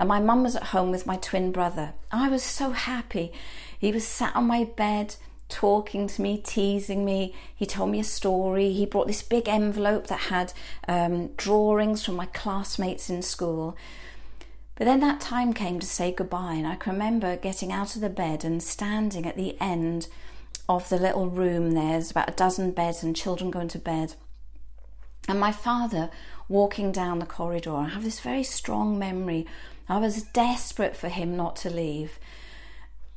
and 0.01 0.09
my 0.09 0.19
mum 0.19 0.43
was 0.43 0.57
at 0.57 0.65
home 0.65 0.91
with 0.91 1.07
my 1.07 1.17
twin 1.17 1.53
brother. 1.53 1.93
I 2.11 2.31
was 2.31 2.43
so 2.43 2.71
happy. 2.71 3.33
He 3.79 3.93
was 3.93 4.07
sat 4.07 4.35
on 4.35 4.47
my 4.47 4.65
bed 4.65 5.17
talking 5.51 6.09
to 6.09 6.23
me, 6.23 6.39
teasing 6.39 7.05
me. 7.05 7.35
He 7.55 7.67
told 7.67 7.91
me 7.91 8.01
a 8.01 8.05
story. 8.05 8.73
He 8.73 8.87
brought 8.87 9.09
this 9.09 9.23
big 9.23 9.47
envelope 9.47 10.07
that 10.07 10.21
had 10.21 10.55
um, 10.89 11.29
drawings 11.37 12.03
from 12.03 12.17
my 12.17 12.25
classmates 12.25 13.11
in 13.11 13.21
school. 13.21 13.77
But 14.75 14.87
then 14.87 15.01
that 15.01 15.21
time 15.21 15.53
came 15.53 15.79
to 15.81 15.87
say 15.87 16.13
goodbye, 16.13 16.55
and 16.55 16.67
I 16.67 16.77
can 16.77 16.95
remember 16.95 17.37
getting 17.37 17.71
out 17.71 17.95
of 17.95 18.01
the 18.01 18.09
bed 18.09 18.43
and 18.43 18.63
standing 18.63 19.27
at 19.27 19.37
the 19.37 19.61
end 19.61 20.09
of 20.67 20.89
the 20.89 20.97
little 20.97 21.29
room. 21.29 21.73
There's 21.73 22.11
about 22.11 22.31
a 22.31 22.35
dozen 22.35 22.71
beds 22.71 23.03
and 23.03 23.15
children 23.15 23.51
going 23.51 23.69
to 23.69 23.79
bed. 23.79 24.15
And 25.29 25.39
my 25.39 25.53
father 25.53 26.09
walking 26.49 26.91
down 26.91 27.21
the 27.21 27.27
corridor. 27.27 27.75
I 27.77 27.89
have 27.89 28.03
this 28.03 28.21
very 28.21 28.43
strong 28.43 28.99
memory. 28.99 29.47
I 29.91 29.99
was 29.99 30.23
desperate 30.23 30.97
for 30.97 31.09
him 31.09 31.37
not 31.37 31.57
to 31.57 31.71
leave. 31.71 32.19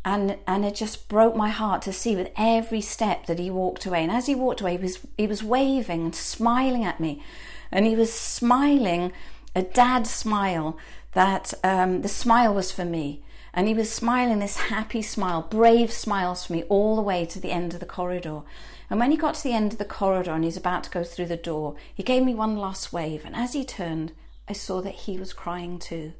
And, 0.03 0.37
and 0.47 0.65
it 0.65 0.75
just 0.75 1.07
broke 1.07 1.35
my 1.35 1.49
heart 1.49 1.81
to 1.83 1.93
see 1.93 2.15
with 2.15 2.31
every 2.35 2.81
step 2.81 3.27
that 3.27 3.39
he 3.39 3.49
walked 3.49 3.85
away. 3.85 4.03
And 4.03 4.11
as 4.11 4.25
he 4.25 4.35
walked 4.35 4.59
away, 4.59 4.77
he 4.77 4.83
was, 4.83 4.99
he 5.17 5.27
was 5.27 5.43
waving 5.43 6.05
and 6.05 6.15
smiling 6.15 6.83
at 6.83 6.99
me. 6.99 7.23
And 7.71 7.85
he 7.85 7.95
was 7.95 8.11
smiling 8.11 9.13
a 9.55 9.61
dad 9.61 10.07
smile 10.07 10.77
that 11.13 11.53
um, 11.63 12.01
the 12.01 12.09
smile 12.09 12.53
was 12.53 12.71
for 12.71 12.85
me. 12.85 13.23
And 13.53 13.67
he 13.67 13.75
was 13.75 13.91
smiling 13.91 14.39
this 14.39 14.57
happy 14.57 15.03
smile, 15.03 15.43
brave 15.43 15.91
smiles 15.91 16.47
for 16.47 16.53
me 16.53 16.63
all 16.63 16.95
the 16.95 17.03
way 17.03 17.23
to 17.27 17.39
the 17.39 17.51
end 17.51 17.75
of 17.75 17.79
the 17.79 17.85
corridor. 17.85 18.41
And 18.89 18.99
when 18.99 19.11
he 19.11 19.17
got 19.17 19.35
to 19.35 19.43
the 19.43 19.53
end 19.53 19.73
of 19.73 19.77
the 19.77 19.85
corridor 19.85 20.31
and 20.31 20.43
he's 20.43 20.57
about 20.57 20.85
to 20.85 20.89
go 20.89 21.03
through 21.03 21.27
the 21.27 21.37
door, 21.37 21.75
he 21.93 22.01
gave 22.01 22.23
me 22.23 22.33
one 22.33 22.57
last 22.57 22.91
wave. 22.91 23.25
And 23.25 23.35
as 23.35 23.53
he 23.53 23.63
turned, 23.63 24.13
I 24.49 24.53
saw 24.53 24.81
that 24.81 24.95
he 24.95 25.17
was 25.19 25.33
crying 25.33 25.77
too. 25.77 26.13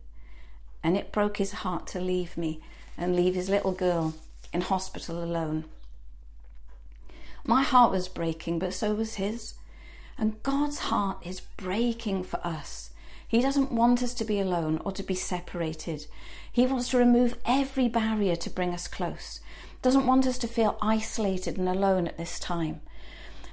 And 0.84 0.98
it 0.98 1.12
broke 1.12 1.38
his 1.38 1.54
heart 1.54 1.88
to 1.88 2.00
leave 2.00 2.38
me 2.38 2.60
and 2.98 3.16
leave 3.16 3.36
his 3.36 3.50
little 3.50 3.72
girl 3.72 4.16
in 4.52 4.62
hospital 4.62 5.24
alone. 5.24 5.66
My 7.46 7.64
heart 7.64 7.92
was 7.92 8.08
breaking, 8.08 8.60
but 8.60 8.74
so 8.74 8.94
was 8.94 9.16
his. 9.16 9.56
And 10.18 10.42
God's 10.44 10.80
heart 10.80 11.18
is 11.26 11.40
breaking 11.40 12.24
for 12.24 12.40
us. 12.46 12.92
He 13.28 13.42
doesn't 13.42 13.72
want 13.72 14.04
us 14.04 14.14
to 14.16 14.26
be 14.26 14.40
alone 14.40 14.80
or 14.86 14.92
to 14.92 15.02
be 15.02 15.16
separated. 15.16 16.06
He 16.52 16.68
wants 16.68 16.90
to 16.90 16.98
remove 16.98 17.36
every 17.46 17.88
barrier 17.88 18.36
to 18.36 18.50
bring 18.50 18.74
us 18.74 18.88
close. 18.88 19.40
Doesn't 19.82 20.06
want 20.06 20.28
us 20.28 20.38
to 20.38 20.48
feel 20.48 20.78
isolated 20.82 21.58
and 21.58 21.68
alone 21.68 22.08
at 22.08 22.18
this 22.18 22.40
time. 22.40 22.82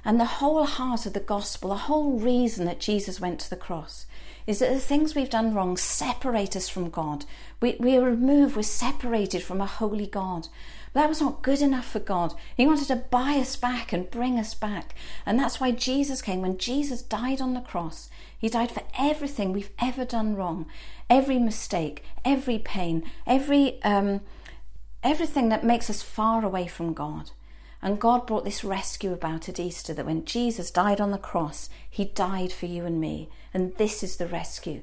And 0.03 0.19
the 0.19 0.25
whole 0.25 0.65
heart 0.65 1.05
of 1.05 1.13
the 1.13 1.19
gospel, 1.19 1.69
the 1.69 1.75
whole 1.75 2.19
reason 2.19 2.65
that 2.65 2.79
Jesus 2.79 3.21
went 3.21 3.39
to 3.41 3.49
the 3.49 3.55
cross, 3.55 4.05
is 4.47 4.59
that 4.59 4.73
the 4.73 4.79
things 4.79 5.13
we've 5.13 5.29
done 5.29 5.53
wrong 5.53 5.77
separate 5.77 6.55
us 6.55 6.67
from 6.67 6.89
God. 6.89 7.25
We, 7.61 7.75
we 7.79 7.97
are 7.97 8.03
removed, 8.03 8.55
we're 8.55 8.63
separated 8.63 9.43
from 9.43 9.61
a 9.61 9.65
holy 9.67 10.07
God. 10.07 10.47
That 10.93 11.07
was 11.07 11.21
not 11.21 11.41
good 11.41 11.61
enough 11.61 11.85
for 11.89 11.99
God. 11.99 12.33
He 12.57 12.65
wanted 12.67 12.87
to 12.87 12.97
buy 12.97 13.35
us 13.35 13.55
back 13.55 13.93
and 13.93 14.11
bring 14.11 14.37
us 14.37 14.53
back. 14.53 14.93
And 15.25 15.39
that's 15.39 15.61
why 15.61 15.71
Jesus 15.71 16.21
came. 16.21 16.41
When 16.41 16.57
Jesus 16.57 17.01
died 17.01 17.39
on 17.39 17.53
the 17.53 17.61
cross, 17.61 18.09
he 18.37 18.49
died 18.49 18.71
for 18.71 18.83
everything 18.97 19.53
we've 19.53 19.71
ever 19.79 20.03
done 20.03 20.35
wrong, 20.35 20.65
every 21.09 21.39
mistake, 21.39 22.03
every 22.25 22.59
pain, 22.59 23.09
every 23.25 23.81
um, 23.83 24.21
everything 25.03 25.49
that 25.49 25.63
makes 25.63 25.89
us 25.89 26.01
far 26.01 26.43
away 26.43 26.67
from 26.67 26.93
God. 26.93 27.31
And 27.81 27.99
God 27.99 28.27
brought 28.27 28.45
this 28.45 28.63
rescue 28.63 29.11
about 29.11 29.49
at 29.49 29.59
Easter 29.59 29.93
that 29.93 30.05
when 30.05 30.25
Jesus 30.25 30.69
died 30.69 31.01
on 31.01 31.11
the 31.11 31.17
cross, 31.17 31.69
he 31.89 32.05
died 32.05 32.53
for 32.53 32.67
you 32.67 32.85
and 32.85 33.01
me. 33.01 33.29
And 33.53 33.75
this 33.77 34.03
is 34.03 34.17
the 34.17 34.27
rescue. 34.27 34.81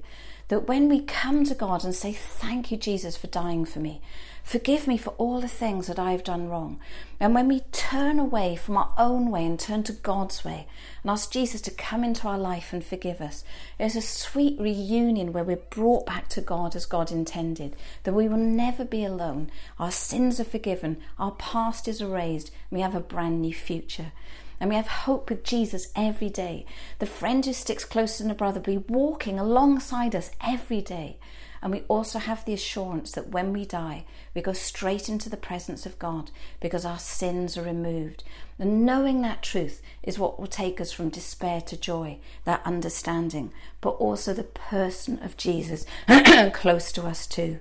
That 0.48 0.66
when 0.66 0.88
we 0.88 1.00
come 1.00 1.44
to 1.44 1.54
God 1.54 1.84
and 1.84 1.94
say, 1.94 2.12
Thank 2.12 2.70
you, 2.70 2.76
Jesus, 2.76 3.16
for 3.16 3.26
dying 3.26 3.64
for 3.64 3.80
me, 3.80 4.00
Forgive 4.48 4.86
me 4.86 4.96
for 4.96 5.10
all 5.18 5.42
the 5.42 5.46
things 5.46 5.88
that 5.88 5.98
I've 5.98 6.24
done 6.24 6.48
wrong. 6.48 6.80
And 7.20 7.34
when 7.34 7.48
we 7.48 7.60
turn 7.70 8.18
away 8.18 8.56
from 8.56 8.78
our 8.78 8.94
own 8.96 9.30
way 9.30 9.44
and 9.44 9.60
turn 9.60 9.82
to 9.82 9.92
God's 9.92 10.42
way 10.42 10.66
and 11.02 11.10
ask 11.10 11.30
Jesus 11.30 11.60
to 11.60 11.70
come 11.70 12.02
into 12.02 12.26
our 12.26 12.38
life 12.38 12.72
and 12.72 12.82
forgive 12.82 13.20
us, 13.20 13.44
there's 13.76 13.94
a 13.94 14.00
sweet 14.00 14.58
reunion 14.58 15.34
where 15.34 15.44
we're 15.44 15.56
brought 15.56 16.06
back 16.06 16.28
to 16.28 16.40
God 16.40 16.74
as 16.74 16.86
God 16.86 17.12
intended, 17.12 17.76
that 18.04 18.14
we 18.14 18.26
will 18.26 18.38
never 18.38 18.86
be 18.86 19.04
alone. 19.04 19.50
Our 19.78 19.90
sins 19.90 20.40
are 20.40 20.44
forgiven, 20.44 20.96
our 21.18 21.32
past 21.32 21.86
is 21.86 22.00
erased, 22.00 22.50
we 22.70 22.80
have 22.80 22.94
a 22.94 23.00
brand 23.00 23.42
new 23.42 23.52
future. 23.52 24.12
And 24.60 24.70
we 24.70 24.76
have 24.76 24.88
hope 24.88 25.30
with 25.30 25.44
Jesus 25.44 25.92
every 25.94 26.30
day. 26.30 26.66
The 26.98 27.06
friend 27.06 27.44
who 27.44 27.52
sticks 27.52 27.84
closer 27.84 28.22
than 28.22 28.30
a 28.30 28.34
brother 28.34 28.60
will 28.60 28.80
be 28.80 28.92
walking 28.92 29.38
alongside 29.38 30.14
us 30.14 30.30
every 30.40 30.80
day. 30.80 31.18
And 31.60 31.72
we 31.72 31.82
also 31.88 32.18
have 32.18 32.44
the 32.44 32.52
assurance 32.52 33.12
that 33.12 33.30
when 33.30 33.52
we 33.52 33.64
die, 33.64 34.04
we 34.34 34.42
go 34.42 34.52
straight 34.52 35.08
into 35.08 35.28
the 35.28 35.36
presence 35.36 35.86
of 35.86 35.98
God 35.98 36.30
because 36.60 36.84
our 36.84 36.98
sins 36.98 37.56
are 37.56 37.62
removed. 37.62 38.22
And 38.58 38.84
knowing 38.84 39.22
that 39.22 39.42
truth 39.42 39.82
is 40.02 40.18
what 40.18 40.38
will 40.38 40.46
take 40.46 40.80
us 40.80 40.92
from 40.92 41.08
despair 41.08 41.60
to 41.62 41.76
joy, 41.76 42.18
that 42.44 42.62
understanding, 42.64 43.52
but 43.80 43.90
also 43.90 44.32
the 44.32 44.44
person 44.44 45.20
of 45.22 45.36
Jesus 45.36 45.84
close 46.52 46.92
to 46.92 47.02
us 47.02 47.26
too. 47.26 47.58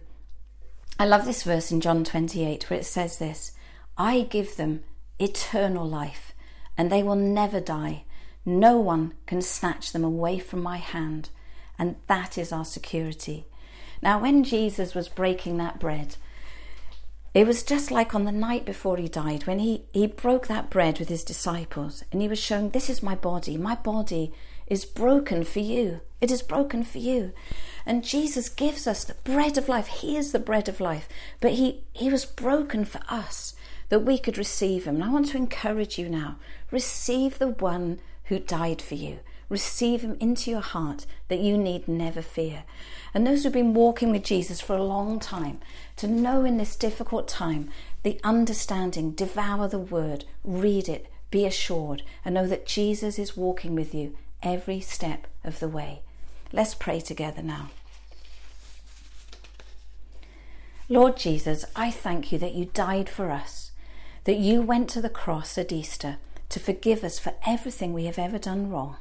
I 1.00 1.06
love 1.06 1.26
this 1.26 1.44
verse 1.44 1.72
in 1.72 1.82
John 1.82 2.04
28 2.04 2.70
where 2.70 2.80
it 2.80 2.86
says 2.86 3.20
this 3.20 3.52
I 3.98 4.22
give 4.22 4.58
them 4.58 4.84
eternal 5.20 5.88
life, 5.88 6.27
and 6.78 6.92
they 6.92 7.04
will 7.04 7.16
never 7.16 7.60
die. 7.60 8.04
No 8.46 8.80
one 8.80 9.14
can 9.26 9.42
snatch 9.42 9.92
them 9.92 10.04
away 10.04 10.40
from 10.40 10.62
my 10.62 10.78
hand. 10.78 11.30
And 11.78 11.96
that 12.08 12.38
is 12.38 12.52
our 12.52 12.66
security. 12.66 13.46
Now, 14.02 14.20
when 14.20 14.44
Jesus 14.44 14.96
was 14.96 15.10
breaking 15.10 15.58
that 15.58 15.80
bread, 15.80 16.16
it 17.34 17.46
was 17.46 17.64
just 17.64 17.92
like 17.92 18.16
on 18.16 18.26
the 18.26 18.32
night 18.32 18.66
before 18.66 18.98
he 18.98 19.08
died, 19.08 19.46
when 19.46 19.60
he, 19.60 19.84
he 19.94 20.08
broke 20.08 20.48
that 20.48 20.70
bread 20.70 20.98
with 20.98 21.10
his 21.10 21.24
disciples 21.24 22.04
and 22.12 22.22
he 22.22 22.28
was 22.28 22.40
showing, 22.40 22.70
This 22.70 22.90
is 22.90 23.04
my 23.04 23.16
body. 23.16 23.58
My 23.58 23.76
body 23.76 24.34
is 24.66 24.86
broken 24.86 25.44
for 25.44 25.60
you. 25.60 26.02
It 26.20 26.32
is 26.32 26.42
broken 26.42 26.84
for 26.84 26.98
you. 26.98 27.34
And 27.86 28.04
Jesus 28.04 28.50
gives 28.50 28.88
us 28.88 29.04
the 29.04 29.16
bread 29.24 29.58
of 29.58 29.70
life. 29.70 29.88
He 29.88 30.18
is 30.18 30.32
the 30.32 30.40
bread 30.40 30.68
of 30.68 30.80
life. 30.80 31.08
But 31.40 31.54
he, 31.54 31.84
he 31.94 32.10
was 32.10 32.26
broken 32.26 32.86
for 32.86 33.02
us 33.08 33.54
that 33.90 34.02
we 34.02 34.18
could 34.18 34.38
receive 34.38 34.86
him. 34.86 34.96
And 34.96 35.04
I 35.04 35.10
want 35.10 35.30
to 35.30 35.38
encourage 35.38 35.98
you 35.98 36.10
now 36.10 36.38
receive 36.72 37.40
the 37.40 37.48
one 37.48 38.00
who 38.26 38.40
died 38.40 38.82
for 38.82 38.96
you. 38.96 39.20
Receive 39.50 40.02
him 40.02 40.18
into 40.20 40.52
your 40.52 40.62
heart 40.62 41.06
that 41.30 41.40
you 41.40 41.58
need 41.58 41.88
never 41.88 42.22
fear. 42.22 42.64
And 43.14 43.26
those 43.26 43.44
who've 43.44 43.54
been 43.54 43.74
walking 43.74 44.12
with 44.12 44.24
Jesus 44.24 44.60
for 44.60 44.76
a 44.76 44.84
long 44.84 45.20
time, 45.20 45.60
to 45.96 46.08
know 46.08 46.44
in 46.44 46.58
this 46.58 46.76
difficult 46.76 47.28
time 47.30 47.70
the 48.04 48.20
understanding, 48.24 49.12
devour 49.12 49.70
the 49.70 49.80
word, 49.80 50.26
read 50.44 50.90
it, 50.90 51.08
be 51.32 51.46
assured, 51.46 52.04
and 52.26 52.36
know 52.36 52.48
that 52.48 52.66
Jesus 52.66 53.18
is 53.18 53.38
walking 53.38 53.74
with 53.74 53.94
you 53.96 54.18
every 54.44 54.82
step 54.82 55.28
of 55.44 55.60
the 55.60 55.70
way. 55.70 56.02
Let's 56.52 56.76
pray 56.76 57.00
together 57.00 57.42
now. 57.42 57.70
Lord 60.90 61.18
Jesus, 61.18 61.66
I 61.76 61.92
thank 61.92 62.32
you 62.32 62.40
that 62.40 62.54
you 62.54 62.66
died 62.74 63.10
for 63.10 63.30
us, 63.30 63.67
that 64.28 64.38
you 64.38 64.62
went 64.62 64.90
to 64.90 65.02
the 65.02 65.10
cross 65.10 65.58
at 65.58 65.72
Easter 65.72 66.18
to 66.50 66.60
forgive 66.60 67.02
us 67.02 67.18
for 67.18 67.34
everything 67.46 67.94
we 67.94 68.04
have 68.08 68.20
ever 68.20 68.38
done 68.38 68.70
wrong 68.70 68.98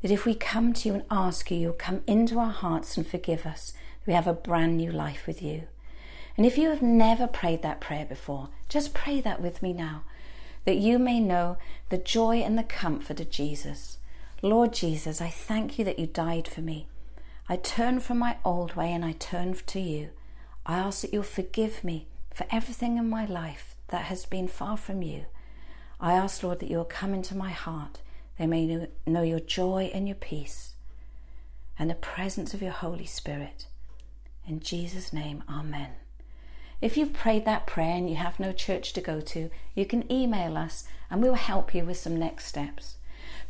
that 0.00 0.12
if 0.12 0.24
we 0.24 0.32
come 0.32 0.72
to 0.72 0.88
you 0.88 0.94
and 0.94 1.02
ask 1.10 1.50
you, 1.50 1.58
you'll 1.58 1.72
come 1.72 2.02
into 2.06 2.38
our 2.38 2.52
hearts 2.52 2.96
and 2.96 3.04
forgive 3.04 3.44
us. 3.44 3.72
We 4.06 4.12
have 4.12 4.28
a 4.28 4.32
brand 4.32 4.76
new 4.76 4.92
life 4.92 5.26
with 5.26 5.42
you. 5.42 5.64
And 6.36 6.46
if 6.46 6.56
you 6.56 6.68
have 6.70 6.82
never 6.82 7.26
prayed 7.26 7.62
that 7.62 7.80
prayer 7.80 8.06
before, 8.06 8.50
just 8.68 8.94
pray 8.94 9.20
that 9.20 9.42
with 9.42 9.60
me 9.60 9.72
now, 9.72 10.04
that 10.64 10.76
you 10.76 11.00
may 11.00 11.18
know 11.18 11.56
the 11.88 11.98
joy 11.98 12.36
and 12.36 12.56
the 12.56 12.62
comfort 12.62 13.18
of 13.18 13.28
Jesus. 13.28 13.98
Lord 14.40 14.72
Jesus, 14.72 15.20
I 15.20 15.30
thank 15.30 15.80
you 15.80 15.84
that 15.84 15.98
you 15.98 16.06
died 16.06 16.46
for 16.46 16.60
me. 16.60 16.86
I 17.48 17.56
turn 17.56 17.98
from 17.98 18.18
my 18.18 18.36
old 18.44 18.76
way 18.76 18.92
and 18.92 19.04
I 19.04 19.16
turn 19.18 19.54
to 19.66 19.80
you. 19.80 20.10
I 20.64 20.78
ask 20.78 21.02
that 21.02 21.12
you'll 21.12 21.24
forgive 21.24 21.82
me 21.82 22.06
for 22.32 22.46
everything 22.52 22.98
in 22.98 23.10
my 23.10 23.26
life 23.26 23.69
that 23.90 24.04
has 24.04 24.26
been 24.26 24.48
far 24.48 24.76
from 24.76 25.02
you. 25.02 25.26
I 26.00 26.14
ask, 26.14 26.42
Lord, 26.42 26.60
that 26.60 26.70
you'll 26.70 26.84
come 26.84 27.14
into 27.14 27.36
my 27.36 27.50
heart 27.50 28.00
they 28.40 28.46
may 28.46 28.88
know 29.06 29.20
your 29.20 29.38
joy 29.38 29.90
and 29.92 30.08
your 30.08 30.14
peace 30.14 30.72
and 31.78 31.90
the 31.90 31.94
presence 31.94 32.54
of 32.54 32.62
your 32.62 32.72
Holy 32.72 33.04
Spirit. 33.04 33.66
In 34.48 34.60
Jesus' 34.60 35.12
name, 35.12 35.44
Amen. 35.46 35.90
If 36.80 36.96
you've 36.96 37.12
prayed 37.12 37.44
that 37.44 37.66
prayer 37.66 37.96
and 37.96 38.08
you 38.08 38.16
have 38.16 38.40
no 38.40 38.52
church 38.52 38.94
to 38.94 39.02
go 39.02 39.20
to, 39.20 39.50
you 39.74 39.84
can 39.84 40.10
email 40.10 40.56
us 40.56 40.84
and 41.10 41.20
we'll 41.20 41.34
help 41.34 41.74
you 41.74 41.84
with 41.84 41.98
some 41.98 42.18
next 42.18 42.46
steps. 42.46 42.96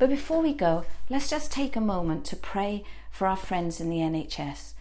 But 0.00 0.08
before 0.08 0.42
we 0.42 0.52
go, 0.52 0.84
let's 1.08 1.30
just 1.30 1.52
take 1.52 1.76
a 1.76 1.80
moment 1.80 2.24
to 2.24 2.34
pray 2.34 2.82
for 3.12 3.28
our 3.28 3.36
friends 3.36 3.80
in 3.80 3.90
the 3.90 3.98
NHS. 3.98 4.72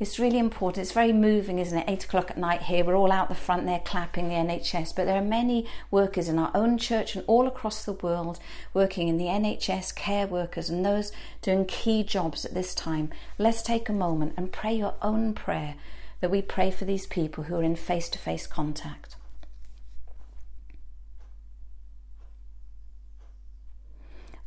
It's 0.00 0.20
really 0.20 0.38
important. 0.38 0.82
It's 0.82 0.92
very 0.92 1.12
moving, 1.12 1.58
isn't 1.58 1.76
it? 1.76 1.84
Eight 1.88 2.04
o'clock 2.04 2.30
at 2.30 2.38
night 2.38 2.62
here, 2.62 2.84
we're 2.84 2.94
all 2.94 3.10
out 3.10 3.28
the 3.28 3.34
front 3.34 3.66
there 3.66 3.80
clapping 3.84 4.28
the 4.28 4.34
NHS. 4.34 4.94
But 4.94 5.06
there 5.06 5.16
are 5.16 5.24
many 5.24 5.66
workers 5.90 6.28
in 6.28 6.38
our 6.38 6.52
own 6.54 6.78
church 6.78 7.16
and 7.16 7.24
all 7.26 7.48
across 7.48 7.84
the 7.84 7.94
world 7.94 8.38
working 8.72 9.08
in 9.08 9.18
the 9.18 9.24
NHS, 9.24 9.92
care 9.96 10.28
workers, 10.28 10.70
and 10.70 10.86
those 10.86 11.10
doing 11.42 11.64
key 11.64 12.04
jobs 12.04 12.44
at 12.44 12.54
this 12.54 12.76
time. 12.76 13.10
Let's 13.38 13.60
take 13.60 13.88
a 13.88 13.92
moment 13.92 14.34
and 14.36 14.52
pray 14.52 14.74
your 14.74 14.94
own 15.02 15.34
prayer 15.34 15.74
that 16.20 16.30
we 16.30 16.42
pray 16.42 16.70
for 16.70 16.84
these 16.84 17.06
people 17.06 17.44
who 17.44 17.56
are 17.56 17.64
in 17.64 17.74
face 17.74 18.08
to 18.10 18.18
face 18.18 18.46
contact. 18.46 19.16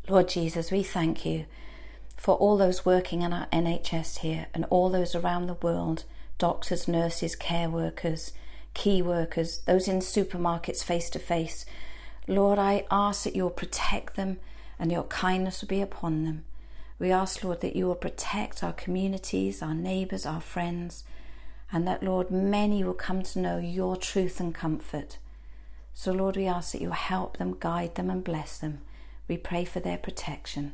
Lord 0.08 0.30
Jesus, 0.30 0.72
we 0.72 0.82
thank 0.82 1.26
you 1.26 1.46
for 2.22 2.36
all 2.36 2.56
those 2.56 2.86
working 2.86 3.24
in 3.24 3.34
our 3.34 3.48
NHS 3.48 4.20
here 4.20 4.46
and 4.54 4.64
all 4.70 4.92
those 4.92 5.16
around 5.16 5.48
the 5.48 5.56
world 5.56 6.04
doctors, 6.38 6.88
nurses, 6.88 7.36
care 7.36 7.68
workers, 7.68 8.32
key 8.76 9.02
workers, 9.02 9.62
those 9.66 9.88
in 9.88 9.98
supermarkets 9.98 10.84
face 10.84 11.10
to 11.10 11.18
face. 11.18 11.66
Lord, 12.28 12.60
I 12.60 12.86
ask 12.92 13.24
that 13.24 13.36
you'll 13.36 13.50
protect 13.50 14.16
them 14.16 14.38
and 14.78 14.92
your 14.92 15.06
kindness 15.06 15.62
will 15.62 15.68
be 15.68 15.82
upon 15.82 16.24
them. 16.24 16.44
We 17.00 17.12
ask, 17.12 17.44
Lord, 17.44 17.62
that 17.62 17.76
you 17.76 17.88
will 17.88 17.96
protect 17.96 18.64
our 18.64 18.74
communities, 18.74 19.64
our 19.64 19.74
neighbours, 19.74 20.28
our 20.28 20.42
friends, 20.42 21.04
and 21.72 21.88
that, 21.88 22.04
Lord, 22.04 22.30
many 22.30 22.84
will 22.84 22.94
come 22.94 23.24
to 23.24 23.40
know 23.40 23.58
your 23.58 23.96
truth 23.96 24.40
and 24.40 24.54
comfort. 24.54 25.18
So, 25.96 26.12
Lord, 26.12 26.38
we 26.38 26.46
ask 26.46 26.74
that 26.74 26.82
you'll 26.82 26.92
help 26.92 27.38
them, 27.38 27.58
guide 27.60 27.96
them, 27.96 28.12
and 28.12 28.24
bless 28.24 28.60
them. 28.60 28.82
We 29.28 29.38
pray 29.38 29.66
for 29.66 29.80
their 29.80 29.98
protection. 29.98 30.74